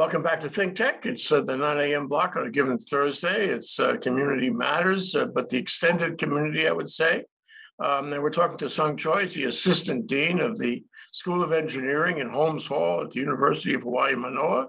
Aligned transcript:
Welcome 0.00 0.22
back 0.22 0.40
to 0.40 0.48
Think 0.48 0.76
Tech. 0.76 1.04
It's 1.04 1.30
uh, 1.30 1.42
the 1.42 1.54
9 1.54 1.78
a.m. 1.78 2.08
block 2.08 2.34
on 2.34 2.46
a 2.46 2.50
given 2.50 2.78
Thursday. 2.78 3.48
It's 3.48 3.78
uh, 3.78 3.96
Community 3.96 4.48
Matters, 4.48 5.14
uh, 5.14 5.26
but 5.26 5.50
the 5.50 5.58
extended 5.58 6.16
community, 6.16 6.66
I 6.66 6.72
would 6.72 6.88
say. 6.88 7.26
Um, 7.78 8.10
and 8.10 8.22
we're 8.22 8.30
talking 8.30 8.56
to 8.56 8.70
Sung 8.70 8.96
Choi, 8.96 9.26
the 9.26 9.44
Assistant 9.44 10.06
Dean 10.06 10.40
of 10.40 10.56
the 10.56 10.82
School 11.12 11.42
of 11.42 11.52
Engineering 11.52 12.16
in 12.16 12.30
Holmes 12.30 12.66
Hall 12.66 13.02
at 13.02 13.10
the 13.10 13.20
University 13.20 13.74
of 13.74 13.82
Hawaii 13.82 14.14
Manoa. 14.14 14.68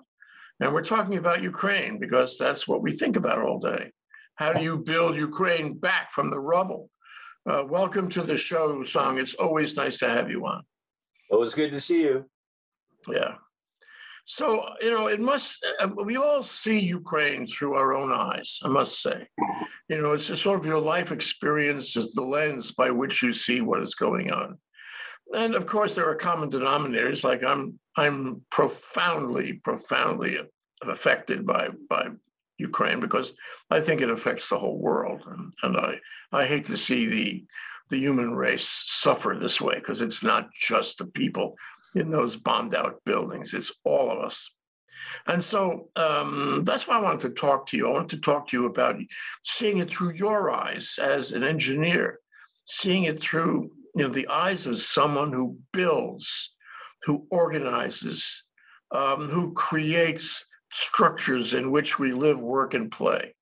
And 0.60 0.74
we're 0.74 0.84
talking 0.84 1.16
about 1.16 1.42
Ukraine 1.42 1.98
because 1.98 2.38
that's 2.38 2.68
what 2.68 2.82
we 2.82 2.92
think 2.92 3.16
about 3.16 3.40
all 3.40 3.58
day. 3.58 3.90
How 4.36 4.52
do 4.52 4.62
you 4.62 4.80
build 4.80 5.16
Ukraine 5.16 5.76
back 5.76 6.12
from 6.12 6.30
the 6.30 6.40
rubble? 6.40 6.90
Uh, 7.50 7.64
welcome 7.66 8.10
to 8.10 8.22
the 8.22 8.36
show, 8.36 8.84
Sung. 8.84 9.18
It's 9.18 9.36
always 9.36 9.78
nice 9.78 9.96
to 10.00 10.10
have 10.10 10.30
you 10.30 10.46
on. 10.46 10.64
Always 11.32 11.54
good 11.54 11.72
to 11.72 11.80
see 11.80 12.02
you. 12.02 12.26
Yeah. 13.08 13.36
So, 14.26 14.66
you 14.82 14.92
know, 14.92 15.08
it 15.08 15.20
must, 15.20 15.66
uh, 15.80 15.90
we 16.04 16.18
all 16.18 16.44
see 16.44 16.80
Ukraine 16.80 17.46
through 17.46 17.74
our 17.74 17.94
own 17.94 18.12
eyes, 18.12 18.60
I 18.64 18.70
must 18.70 19.02
say. 19.02 19.28
You 19.90 20.02
know, 20.02 20.14
it's 20.14 20.28
just 20.28 20.44
sort 20.44 20.60
of 20.60 20.66
your 20.66 20.80
life 20.80 21.12
experience 21.12 21.96
is 21.98 22.14
the 22.14 22.22
lens 22.22 22.72
by 22.72 22.92
which 22.92 23.22
you 23.22 23.34
see 23.34 23.62
what 23.62 23.82
is 23.82 23.96
going 23.96 24.32
on. 24.32 24.58
And 25.34 25.56
of 25.56 25.66
course, 25.66 25.96
there 25.96 26.10
are 26.10 26.16
common 26.16 26.50
denominators, 26.50 27.24
like 27.24 27.44
I'm, 27.44 27.80
I'm 27.98 28.42
profoundly, 28.52 29.54
profoundly 29.54 30.40
affected 30.84 31.46
by, 31.46 31.70
by 31.90 32.10
Ukraine 32.58 33.00
because 33.00 33.34
I 33.70 33.80
think 33.82 34.02
it 34.02 34.10
affects 34.10 34.50
the 34.50 34.60
whole 34.60 34.78
world. 34.78 35.24
And, 35.26 35.54
and 35.64 35.78
I, 35.78 36.00
I 36.32 36.46
hate 36.46 36.66
to 36.66 36.78
see 36.78 37.08
the, 37.08 37.46
the 37.90 37.98
human 37.98 38.34
race 38.34 38.84
suffer 38.86 39.38
this 39.40 39.60
way 39.60 39.76
because 39.76 40.02
it's 40.02 40.24
not 40.24 40.50
just 40.54 40.98
the 40.98 41.06
people 41.06 41.56
in 41.96 42.10
those 42.10 42.36
bombed 42.36 42.76
out 42.76 43.02
buildings. 43.06 43.54
It's 43.54 43.72
all 43.84 44.12
of 44.12 44.20
us. 44.20 44.50
And 45.28 45.44
so 45.44 45.90
um, 45.96 46.64
that's 46.64 46.88
why 46.88 46.98
I 46.98 47.02
wanted 47.02 47.22
to 47.22 47.30
talk 47.30 47.68
to 47.68 47.78
you. 47.78 47.88
I 47.88 47.94
wanted 47.94 48.10
to 48.12 48.22
talk 48.22 48.48
to 48.50 48.58
you 48.58 48.66
about 48.66 48.98
seeing 49.44 49.80
it 49.80 49.90
through 49.90 50.14
your 50.14 50.52
eyes 50.52 51.00
as 51.02 51.32
an 51.32 51.44
engineer, 51.44 52.20
seeing 52.66 53.06
it 53.06 53.20
through 53.20 53.72
you 53.96 54.04
know 54.04 54.10
the 54.10 54.28
eyes 54.28 54.68
of 54.68 54.80
someone 54.80 55.34
who 55.34 55.58
builds, 55.74 56.54
who 57.04 57.28
organizes, 57.30 58.44
um, 58.92 59.28
who 59.28 59.54
creates 59.54 60.46
structures 60.72 61.54
in 61.54 61.72
which 61.72 62.00
we 62.00 62.14
live, 62.14 62.40
work, 62.40 62.74
and 62.74 62.92
play. 62.92 63.36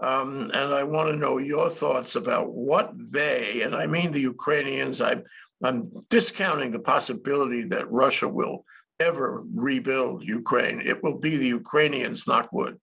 Um, 0.00 0.50
and 0.54 0.72
I 0.72 0.82
want 0.84 1.10
to 1.10 1.16
know 1.16 1.38
your 1.38 1.68
thoughts 1.68 2.16
about 2.16 2.52
what 2.52 2.92
they, 3.12 3.62
and 3.62 3.74
I 3.74 3.86
mean 3.86 4.12
the 4.12 4.20
Ukrainians, 4.20 5.00
I 5.00 5.16
I'm 5.62 5.90
discounting 6.08 6.70
the 6.70 6.78
possibility 6.78 7.62
that 7.64 7.90
Russia 7.90 8.28
will 8.28 8.64
ever 8.98 9.42
rebuild 9.54 10.24
Ukraine. 10.24 10.80
It 10.84 11.02
will 11.02 11.18
be 11.18 11.36
the 11.36 11.48
Ukrainians, 11.48 12.26
not 12.26 12.52
wood. 12.52 12.78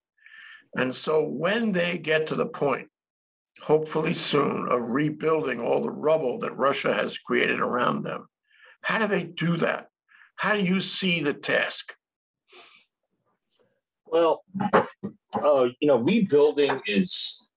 And 0.76 0.94
so 0.94 1.24
when 1.24 1.72
they 1.72 1.98
get 1.98 2.26
to 2.28 2.34
the 2.34 2.46
point, 2.46 2.88
hopefully 3.60 4.14
soon, 4.14 4.68
of 4.68 4.82
rebuilding 4.82 5.60
all 5.60 5.82
the 5.82 5.90
rubble 5.90 6.38
that 6.40 6.56
Russia 6.56 6.92
has 6.94 7.18
created 7.18 7.60
around 7.60 8.02
them, 8.02 8.28
how 8.82 8.98
do 8.98 9.06
they 9.06 9.24
do 9.24 9.56
that? 9.56 9.88
How 10.36 10.54
do 10.54 10.62
you 10.62 10.80
see 10.80 11.20
the 11.20 11.34
task? 11.34 11.94
Well, 14.06 14.44
uh, 15.02 15.66
you 15.80 15.88
know, 15.88 15.98
rebuilding 15.98 16.80
is 16.86 17.48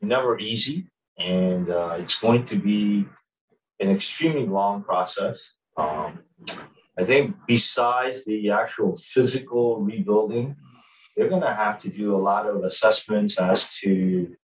never 0.00 0.38
easy, 0.38 0.86
and 1.18 1.70
uh, 1.70 1.96
it's 1.98 2.16
going 2.16 2.44
to 2.46 2.56
be 2.56 3.06
an 3.80 3.90
extremely 3.90 4.46
long 4.46 4.82
process. 4.82 5.40
Um, 5.76 6.20
I 6.98 7.04
think 7.04 7.34
besides 7.46 8.24
the 8.24 8.50
actual 8.50 8.96
physical 8.96 9.80
rebuilding, 9.80 10.56
they're 11.16 11.28
going 11.28 11.42
to 11.42 11.54
have 11.54 11.78
to 11.78 11.88
do 11.88 12.14
a 12.14 12.18
lot 12.18 12.46
of 12.46 12.64
assessments 12.64 13.38
as 13.38 13.64
to 13.80 14.36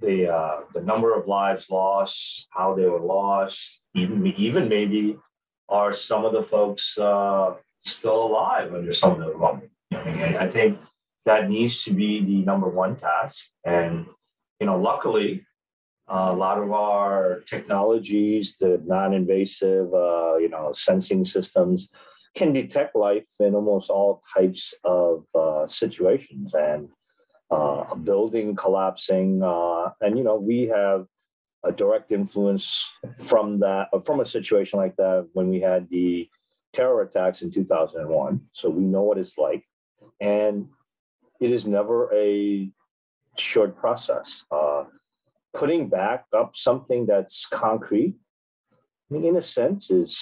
the 0.00 0.28
uh, 0.28 0.60
the 0.74 0.80
number 0.80 1.14
of 1.14 1.28
lives 1.28 1.70
lost, 1.70 2.48
how 2.50 2.74
they 2.74 2.86
were 2.86 3.00
lost, 3.00 3.60
even 3.94 4.26
even 4.36 4.68
maybe 4.68 5.16
are 5.68 5.92
some 5.92 6.24
of 6.24 6.32
the 6.32 6.42
folks 6.42 6.98
uh, 6.98 7.54
still 7.80 8.26
alive 8.26 8.74
under 8.74 8.92
some 8.92 9.12
of 9.12 9.18
the 9.18 9.34
rubble. 9.34 9.68
And 9.90 10.36
I 10.36 10.48
think 10.48 10.78
that 11.24 11.48
needs 11.48 11.82
to 11.84 11.92
be 11.92 12.24
the 12.24 12.44
number 12.44 12.68
one 12.68 12.96
task. 12.96 13.44
And 13.64 14.06
you 14.60 14.66
know, 14.66 14.78
luckily, 14.78 15.46
uh, 16.08 16.30
a 16.30 16.36
lot 16.36 16.58
of 16.58 16.70
our 16.72 17.42
technologies, 17.48 18.56
the 18.60 18.80
non-invasive, 18.86 19.92
uh, 19.92 20.36
you 20.36 20.48
know, 20.48 20.72
sensing 20.72 21.24
systems, 21.24 21.88
can 22.34 22.52
detect 22.52 22.94
life 22.94 23.26
in 23.40 23.54
almost 23.54 23.90
all 23.90 24.22
types 24.36 24.74
of 24.84 25.24
uh, 25.34 25.66
situations. 25.66 26.52
And 26.54 26.88
uh, 27.50 27.84
a 27.92 27.96
building 27.96 28.54
collapsing, 28.56 29.42
uh, 29.42 29.90
and 30.00 30.18
you 30.18 30.24
know, 30.24 30.36
we 30.36 30.62
have 30.62 31.06
a 31.64 31.72
direct 31.72 32.12
influence 32.12 32.84
from 33.24 33.60
that, 33.60 33.88
from 34.04 34.20
a 34.20 34.26
situation 34.26 34.78
like 34.78 34.96
that 34.96 35.28
when 35.32 35.48
we 35.48 35.60
had 35.60 35.88
the 35.90 36.28
terror 36.72 37.02
attacks 37.02 37.42
in 37.42 37.50
2001. 37.50 38.40
So 38.52 38.68
we 38.68 38.82
know 38.82 39.02
what 39.02 39.18
it's 39.18 39.38
like, 39.38 39.64
and 40.20 40.66
it 41.40 41.50
is 41.52 41.66
never 41.66 42.12
a 42.14 42.70
short 43.36 43.76
process. 43.76 44.44
Uh, 44.50 44.84
putting 45.56 45.88
back 45.88 46.24
up 46.36 46.52
something 46.54 47.06
that's 47.06 47.46
concrete, 47.46 48.14
I 49.10 49.14
mean, 49.14 49.24
in 49.24 49.36
a 49.36 49.42
sense, 49.42 49.90
is 49.90 50.20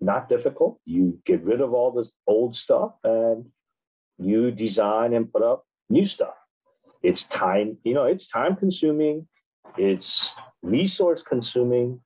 not 0.00 0.28
difficult. 0.28 0.78
You 0.84 1.18
get 1.24 1.42
rid 1.42 1.60
of 1.60 1.72
all 1.72 1.90
this 1.90 2.10
old 2.26 2.54
stuff 2.54 2.92
and 3.02 3.46
you 4.18 4.50
design 4.50 5.14
and 5.14 5.32
put 5.32 5.42
up 5.42 5.64
new 5.88 6.04
stuff. 6.04 6.34
It's 7.02 7.24
time, 7.24 7.78
you 7.84 7.94
know, 7.94 8.04
it's 8.04 8.26
time 8.26 8.56
consuming, 8.56 9.26
it's 9.76 10.30
resource 10.62 11.22
consuming, 11.22 12.00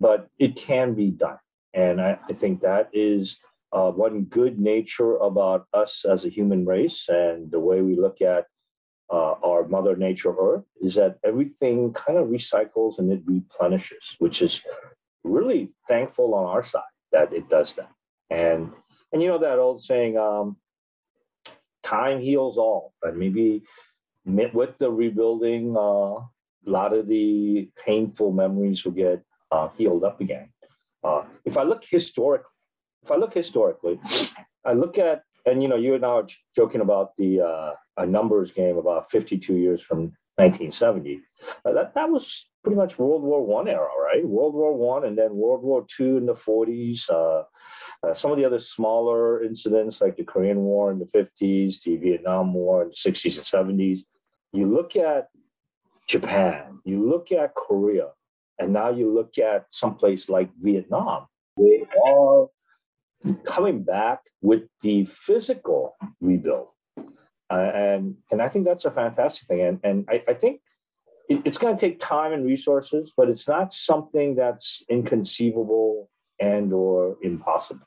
but 0.00 0.28
it 0.38 0.56
can 0.56 0.94
be 0.94 1.10
done. 1.10 1.38
And 1.74 2.00
I, 2.00 2.18
I 2.28 2.32
think 2.34 2.60
that 2.60 2.90
is 2.92 3.38
uh, 3.72 3.90
one 3.90 4.24
good 4.24 4.58
nature 4.58 5.16
about 5.16 5.66
us 5.72 6.04
as 6.04 6.24
a 6.24 6.28
human 6.28 6.66
race 6.66 7.06
and 7.08 7.50
the 7.50 7.60
way 7.60 7.80
we 7.80 7.96
look 7.96 8.20
at 8.20 8.46
uh, 9.12 9.34
our 9.44 9.68
Mother 9.68 9.94
Nature 9.94 10.34
Earth 10.40 10.64
is 10.80 10.94
that 10.94 11.18
everything 11.22 11.92
kind 11.92 12.18
of 12.18 12.28
recycles 12.28 12.98
and 12.98 13.12
it 13.12 13.20
replenishes, 13.26 14.16
which 14.18 14.40
is 14.40 14.62
really 15.22 15.70
thankful 15.86 16.34
on 16.34 16.46
our 16.46 16.64
side 16.64 16.82
that 17.12 17.32
it 17.32 17.48
does 17.50 17.74
that. 17.74 17.92
And 18.30 18.72
and 19.12 19.20
you 19.20 19.28
know 19.28 19.38
that 19.38 19.58
old 19.58 19.84
saying, 19.84 20.16
um, 20.16 20.56
time 21.82 22.20
heals 22.20 22.56
all. 22.56 22.94
But 23.02 23.14
maybe 23.14 23.62
with 24.24 24.78
the 24.78 24.90
rebuilding, 24.90 25.76
uh, 25.76 26.16
a 26.20 26.26
lot 26.64 26.94
of 26.94 27.06
the 27.06 27.68
painful 27.84 28.32
memories 28.32 28.82
will 28.84 28.92
get 28.92 29.22
uh, 29.50 29.68
healed 29.76 30.04
up 30.04 30.22
again. 30.22 30.48
Uh, 31.04 31.24
if 31.44 31.58
I 31.58 31.64
look 31.64 31.84
historically, 31.84 32.48
if 33.02 33.10
I 33.10 33.16
look 33.16 33.34
historically, 33.34 34.00
I 34.64 34.72
look 34.72 34.96
at 34.96 35.24
and 35.46 35.62
you 35.62 35.68
know, 35.68 35.76
you 35.76 35.94
and 35.94 36.04
I 36.04 36.08
are 36.08 36.26
joking 36.54 36.80
about 36.80 37.16
the 37.16 37.40
uh, 37.40 38.04
numbers 38.04 38.52
game 38.52 38.76
about 38.76 39.10
52 39.10 39.54
years 39.54 39.80
from 39.80 40.12
1970. 40.36 41.20
Uh, 41.64 41.72
that 41.72 41.94
that 41.94 42.08
was 42.08 42.46
pretty 42.62 42.76
much 42.76 42.98
World 42.98 43.22
War 43.22 43.44
One 43.44 43.68
era, 43.68 43.88
right? 44.02 44.26
World 44.26 44.54
War 44.54 44.74
One, 44.74 45.04
and 45.04 45.16
then 45.16 45.34
World 45.34 45.62
War 45.62 45.84
Two 45.88 46.16
in 46.16 46.26
the 46.26 46.34
40s. 46.34 47.10
Uh, 47.10 47.42
uh, 48.04 48.14
some 48.14 48.30
of 48.30 48.38
the 48.38 48.44
other 48.44 48.58
smaller 48.58 49.42
incidents, 49.44 50.00
like 50.00 50.16
the 50.16 50.24
Korean 50.24 50.58
War 50.58 50.90
in 50.90 50.98
the 50.98 51.06
50s, 51.06 51.82
the 51.82 51.96
Vietnam 51.96 52.52
War 52.54 52.82
in 52.82 52.88
the 52.88 52.94
60s 52.94 53.36
and 53.36 53.78
70s. 53.78 54.00
You 54.52 54.72
look 54.72 54.96
at 54.96 55.28
Japan, 56.08 56.80
you 56.84 57.08
look 57.08 57.30
at 57.30 57.54
Korea, 57.54 58.08
and 58.58 58.72
now 58.72 58.90
you 58.90 59.12
look 59.12 59.38
at 59.38 59.66
someplace 59.70 60.28
like 60.28 60.50
Vietnam. 60.60 61.26
They 61.56 61.84
are 62.06 62.48
coming 63.44 63.82
back 63.82 64.20
with 64.40 64.62
the 64.82 65.04
physical 65.06 65.96
rebuild. 66.20 66.68
Uh, 67.50 67.70
and 67.74 68.16
and 68.30 68.40
I 68.40 68.48
think 68.48 68.64
that's 68.64 68.86
a 68.86 68.90
fantastic 68.90 69.46
thing. 69.46 69.60
And 69.60 69.80
and 69.84 70.08
I, 70.08 70.22
I 70.28 70.34
think 70.34 70.60
it, 71.28 71.42
it's 71.44 71.58
going 71.58 71.76
to 71.76 71.80
take 71.80 72.00
time 72.00 72.32
and 72.32 72.46
resources, 72.46 73.12
but 73.16 73.28
it's 73.28 73.46
not 73.46 73.72
something 73.72 74.34
that's 74.34 74.82
inconceivable 74.88 76.08
and 76.40 76.72
or 76.72 77.16
impossible. 77.22 77.86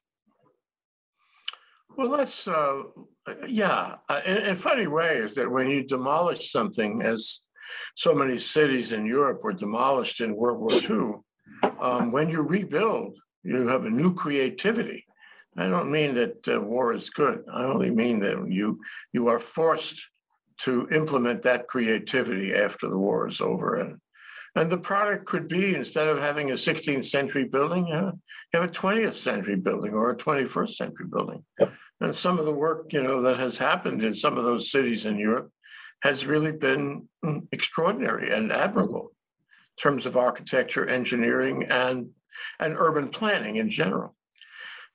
Well, 1.98 2.10
that's 2.10 2.48
uh, 2.48 2.84
yeah. 3.48 3.96
Uh, 4.10 4.22
in, 4.26 4.38
in 4.38 4.56
funny 4.56 4.88
way 4.88 5.18
is 5.18 5.34
that 5.36 5.50
when 5.50 5.70
you 5.70 5.84
demolish 5.84 6.52
something, 6.52 7.02
as 7.02 7.42
so 7.96 8.14
many 8.14 8.38
cities 8.38 8.92
in 8.92 9.06
Europe 9.06 9.44
were 9.44 9.54
demolished 9.54 10.22
in 10.22 10.36
World 10.36 10.60
War 10.60 10.74
II, 10.74 11.72
um, 11.80 12.12
when 12.12 12.30
you 12.30 12.42
rebuild, 12.42 13.18
you 13.44 13.68
have 13.68 13.86
a 13.86 13.90
new 13.90 14.14
creativity 14.14 15.05
I 15.58 15.70
don't 15.70 15.92
mean 15.92 16.16
that 16.16 16.48
uh, 16.48 16.60
war 16.60 16.94
is 16.94 17.10
good. 17.10 17.44
I 17.52 17.64
only 17.64 17.90
mean 17.90 18.20
that 18.20 18.52
you 18.52 18.82
you 19.14 19.28
are 19.30 19.40
forced 19.40 20.02
to 20.62 20.88
implement 20.92 21.42
that 21.44 21.68
creativity 21.68 22.54
after 22.54 22.88
the 22.90 22.98
war 22.98 23.28
is 23.28 23.42
over, 23.42 23.76
and 23.76 24.00
And 24.56 24.72
the 24.72 24.78
product 24.78 25.26
could 25.26 25.48
be 25.48 25.76
instead 25.76 26.08
of 26.08 26.18
having 26.18 26.52
a 26.52 26.56
16th 26.56 27.06
century 27.06 27.44
building, 27.44 27.88
you 27.88 27.94
have, 27.94 28.14
you 28.54 28.60
have 28.60 28.70
a 28.70 28.74
20th 28.74 29.14
century 29.14 29.56
building 29.56 29.94
or 29.94 30.12
a 30.12 30.18
21st 30.18 30.76
century 30.76 31.08
building. 31.12 31.44
Yep. 31.60 31.74
And 32.02 32.16
some 32.16 32.40
of 32.40 32.46
the 32.46 32.54
work, 32.54 32.94
you 32.94 33.04
know, 33.04 33.22
that 33.22 33.38
has 33.38 33.58
happened 33.58 34.04
in 34.04 34.14
some 34.14 34.38
of 34.38 34.46
those 34.46 34.72
cities 34.72 35.06
in 35.06 35.18
Europe 35.18 35.52
has 36.04 36.26
really 36.26 36.52
been 36.52 37.08
mm, 37.24 37.48
extraordinary 37.52 38.34
and 38.34 38.52
admirable 38.52 39.12
in 39.78 39.82
terms 39.82 40.06
of 40.06 40.18
architecture, 40.18 40.88
engineering, 40.88 41.64
and 41.70 42.10
and 42.60 42.76
urban 42.78 43.08
planning 43.08 43.56
in 43.58 43.70
general. 43.70 44.16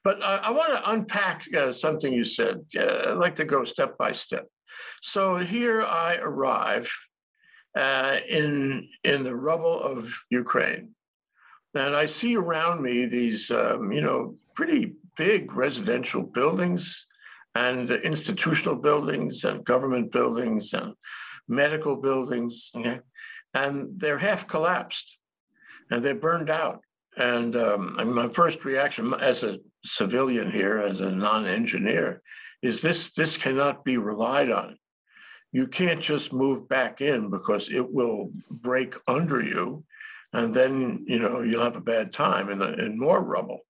But 0.02 0.23
I, 0.23 0.37
I 0.37 0.50
want 0.50 0.73
to 0.73 0.91
unpack 0.91 1.47
uh, 1.55 1.73
something 1.73 2.12
you 2.12 2.25
said. 2.25 2.64
Uh, 2.76 3.11
I'd 3.11 3.17
like 3.19 3.35
to 3.37 3.44
go 3.44 3.64
step 3.64 3.99
by 3.99 4.12
step. 4.12 4.47
So 5.02 5.37
here 5.37 5.82
I 5.82 6.17
arrive 6.17 6.91
uh, 7.76 8.19
in 8.29 8.88
in 9.05 9.23
the 9.23 9.35
rubble 9.35 9.81
of 9.81 10.12
Ukraine, 10.31 10.94
and 11.75 11.94
I 11.94 12.06
see 12.06 12.37
around 12.37 12.82
me 12.82 13.06
these, 13.06 13.50
um, 13.50 13.93
you 13.93 14.00
know, 14.00 14.37
pretty 14.55 14.94
big 15.17 15.55
residential 15.55 16.23
buildings 16.23 17.06
and 17.55 17.91
institutional 17.91 18.76
buildings 18.76 19.44
and 19.44 19.64
government 19.64 20.12
buildings 20.12 20.73
and 20.73 20.94
medical 21.49 21.96
buildings, 21.96 22.70
okay? 22.76 23.00
and 23.55 23.88
they're 23.99 24.19
half 24.19 24.46
collapsed 24.46 25.19
and 25.91 26.05
they're 26.05 26.14
burned 26.14 26.50
out. 26.50 26.82
And 27.17 27.56
um, 27.56 28.14
my 28.14 28.29
first 28.29 28.64
reaction 28.64 29.12
as 29.14 29.43
a 29.43 29.58
civilian 29.85 30.50
here, 30.50 30.79
as 30.79 31.00
a 31.00 31.11
non-engineer, 31.11 32.23
is 32.62 32.82
this 32.82 33.12
this 33.12 33.37
cannot 33.37 33.85
be 33.85 33.97
relied 33.97 34.50
on. 34.50 34.77
You 35.53 35.67
can't 35.67 36.00
just 36.00 36.32
move 36.32 36.69
back 36.69 37.00
in 37.00 37.31
because 37.31 37.71
it 37.71 37.91
will 37.91 38.31
break 38.50 38.94
under 39.09 39.43
you, 39.43 39.85
and 40.32 40.55
then 40.55 41.05
you 41.06 41.19
know 41.19 41.43
you'll 41.43 41.65
have 41.65 41.77
a 41.77 41.81
bad 41.81 42.12
time 42.12 42.50
and 42.50 42.62
in 42.81 42.99
more 42.99 43.23
rubble. 43.23 43.61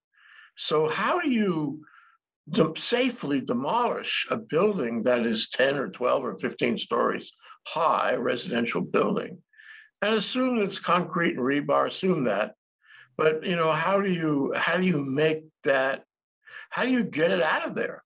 So 0.57 0.89
how 0.89 1.21
do 1.21 1.31
you 1.31 1.83
de- 2.51 2.73
safely 2.77 3.41
demolish 3.41 4.27
a 4.31 4.37
building 4.37 5.03
that 5.03 5.27
is 5.27 5.49
10 5.49 5.77
or 5.77 5.89
12 5.89 6.25
or 6.25 6.39
15 6.39 6.79
stories 6.79 7.33
high, 7.67 8.15
residential 8.17 8.81
building, 8.81 9.39
and 10.03 10.15
assume 10.15 10.59
it's 10.59 10.79
concrete 10.79 11.37
and 11.37 11.41
rebar, 11.41 11.89
assume 11.89 12.25
that. 12.25 12.55
But 13.21 13.45
you 13.45 13.55
know, 13.55 13.71
how 13.71 14.01
do 14.01 14.11
you 14.11 14.55
how 14.57 14.79
do 14.79 14.87
you 14.87 15.05
make 15.05 15.41
that? 15.65 16.05
How 16.71 16.85
do 16.85 16.91
you 16.91 17.05
get 17.05 17.31
it 17.31 17.43
out 17.43 17.67
of 17.67 17.75
there? 17.75 18.03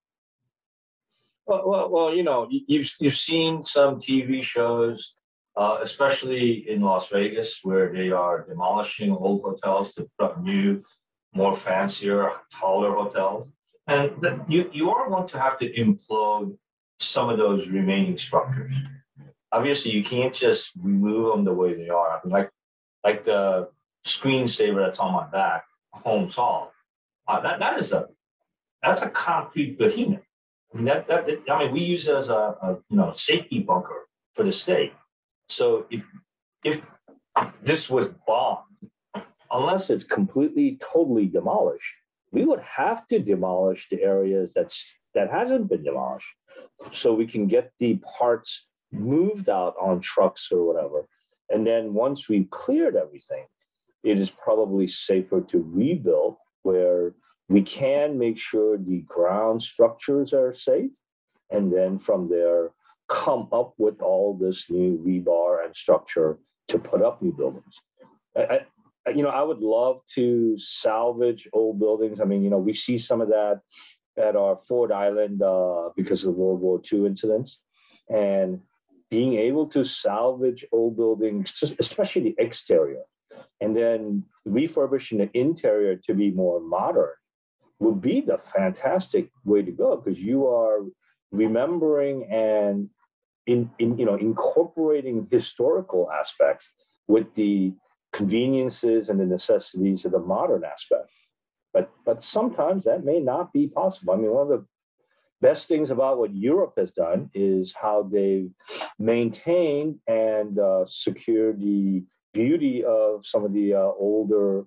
Well, 1.47 1.63
well, 1.71 1.89
well, 1.95 2.11
you 2.19 2.25
know, 2.25 2.49
you- 2.51 2.65
you've 2.73 2.91
you've 3.03 3.21
seen 3.31 3.63
some 3.63 3.93
TV 4.07 4.43
shows, 4.43 5.15
uh, 5.61 5.77
especially 5.87 6.69
in 6.69 6.81
Las 6.81 7.05
Vegas, 7.11 7.61
where 7.63 7.93
they 7.93 8.11
are 8.11 8.45
demolishing 8.49 9.13
old 9.13 9.43
hotels 9.49 9.95
to 9.95 10.01
put 10.19 10.25
up 10.27 10.35
new, 10.43 10.83
more 11.33 11.55
fancier, 11.55 12.23
taller 12.61 12.93
hotels. 13.01 13.43
And 13.87 14.21
that 14.23 14.37
you 14.51 14.61
you 14.79 14.87
are 14.95 15.09
going 15.09 15.29
to 15.29 15.39
have 15.39 15.57
to 15.63 15.67
implode 15.85 16.49
some 16.99 17.27
of 17.33 17.37
those 17.39 17.69
remaining 17.79 18.19
structures. 18.19 18.75
Obviously, 19.53 19.93
you 19.93 20.03
can't 20.03 20.35
just 20.35 20.63
remove 20.91 21.25
them 21.31 21.45
the 21.45 21.57
way 21.61 21.71
they 21.81 21.91
are. 22.01 22.11
I 22.15 22.17
mean, 22.25 22.33
like 22.39 22.51
like 23.07 23.23
the 23.31 23.69
screensaver 24.06 24.85
that's 24.85 24.99
on 24.99 25.12
my 25.12 25.27
back, 25.27 25.65
Holmes 25.93 26.35
Hall. 26.35 26.73
Uh, 27.27 27.41
that 27.41 27.59
that 27.59 27.79
is 27.79 27.93
a 27.93 28.06
that's 28.83 29.01
a 29.01 29.09
concrete 29.09 29.79
behemoth. 29.79 30.21
I 30.73 30.77
mean, 30.77 30.87
that, 30.87 31.06
that, 31.06 31.27
I 31.49 31.59
mean, 31.61 31.73
we 31.73 31.81
use 31.81 32.09
it 32.09 32.17
as 32.17 32.31
a, 32.31 32.35
a, 32.35 32.77
you 32.91 32.97
know, 32.97 33.12
safety 33.15 33.61
bunker 33.61 34.09
for 34.35 34.45
the 34.45 34.51
state. 34.51 34.93
So 35.49 35.87
if, 35.89 36.03
if 36.65 36.83
this 37.62 37.89
was 37.89 38.09
bombed, 38.27 38.65
unless 39.53 39.89
it's 39.89 40.03
completely, 40.03 40.79
totally 40.83 41.27
demolished, 41.27 41.85
we 42.33 42.45
would 42.45 42.61
have 42.61 43.06
to 43.06 43.21
demolish 43.21 43.89
the 43.89 44.03
areas 44.03 44.53
that's, 44.53 44.93
that 45.15 45.31
hasn't 45.31 45.69
been 45.69 45.85
demolished. 45.85 46.27
So 46.91 47.15
we 47.15 47.27
can 47.27 47.47
get 47.47 47.71
the 47.79 48.01
parts 48.19 48.67
moved 48.91 49.49
out 49.49 49.77
on 49.81 50.01
trucks 50.01 50.49
or 50.51 50.65
whatever. 50.67 51.06
And 51.51 51.65
then 51.65 51.95
once 51.95 52.29
we've 52.29 52.51
cleared 52.51 52.97
everything, 52.97 53.45
it 54.05 54.19
is 54.19 54.31
probably 54.31 54.87
safer 54.87 55.41
to 55.41 55.65
rebuild 55.73 56.37
where 56.62 57.15
we 57.49 57.62
can 57.62 58.19
make 58.19 58.39
sure 58.39 58.77
the 58.77 59.01
ground 59.01 59.62
structures 59.62 60.33
are 60.33 60.55
safe. 60.55 60.91
And 61.51 61.73
then 61.73 61.99
from 61.99 62.29
there, 62.29 62.73
come 63.09 63.49
up 63.53 63.75
with 63.79 64.01
all 64.01 64.37
this 64.37 64.67
new 64.71 64.99
rebar 64.99 65.65
and 65.65 65.75
structure 65.75 66.39
to 66.69 66.79
put 66.79 67.03
up 67.03 67.21
new 67.21 67.33
buildings. 67.33 67.81
I, 68.37 68.61
I, 69.06 69.11
you 69.11 69.23
know, 69.23 69.29
I 69.29 69.43
would 69.43 69.61
love 69.61 70.01
to 70.15 70.56
salvage 70.59 71.49
old 71.53 71.79
buildings. 71.79 72.21
I 72.21 72.25
mean, 72.25 72.43
you 72.43 72.51
know, 72.51 72.59
we 72.59 72.73
see 72.73 72.99
some 72.99 73.21
of 73.21 73.29
that 73.29 73.61
at 74.17 74.37
our 74.37 74.59
Ford 74.67 74.93
Island 74.93 75.43
uh, 75.43 75.91
because 75.97 76.25
of 76.25 76.35
the 76.35 76.41
World 76.41 76.61
War 76.61 76.81
II 76.91 77.06
incidents. 77.06 77.59
And 78.09 78.61
being 79.11 79.35
able 79.35 79.67
to 79.69 79.85
salvage 79.85 80.65
old 80.73 80.97
buildings, 80.97 81.62
especially 81.79 82.23
the 82.23 82.35
exterior, 82.39 83.03
and 83.61 83.76
then 83.76 84.25
refurbishing 84.44 85.19
the 85.19 85.31
interior 85.35 85.96
to 85.96 86.14
be 86.14 86.31
more 86.31 86.61
modern 86.61 87.11
would 87.79 88.00
be 88.00 88.20
the 88.20 88.38
fantastic 88.38 89.31
way 89.44 89.62
to 89.62 89.73
go 89.73 89.96
because 89.96 90.19
you 90.19 90.46
are 90.46 90.81
remembering 91.32 92.25
and 92.31 92.88
in, 93.46 93.70
in 93.79 93.99
you 93.99 94.06
know 94.06 94.14
incorporating 94.14 95.26
historical 95.31 96.11
aspects 96.11 96.67
with 97.08 97.35
the 97.35 97.73
conveniences 98.12 99.08
and 99.08 99.19
the 99.20 99.26
necessities 99.26 100.05
of 100.05 100.12
the 100.12 100.19
modern 100.19 100.64
aspect. 100.64 101.11
But 101.73 101.91
but 102.06 102.23
sometimes 102.23 102.85
that 102.85 103.05
may 103.05 103.20
not 103.20 103.52
be 103.52 103.67
possible. 103.67 104.14
I 104.14 104.17
mean 104.17 104.31
one 104.31 104.43
of 104.43 104.49
the 104.49 104.67
best 105.41 105.69
things 105.69 105.91
about 105.91 106.17
what 106.17 106.34
europe 106.34 106.72
has 106.79 106.91
done 106.93 107.29
is 107.34 107.74
how 107.79 108.08
they've 108.10 108.51
maintained 108.98 109.96
and 110.06 110.58
uh, 110.58 110.84
secured 110.86 111.60
the 111.60 112.03
beauty 112.34 112.84
of 112.84 113.26
some 113.26 113.44
of 113.44 113.55
the 113.55 113.72
uh, 113.72 113.91
older 113.98 114.64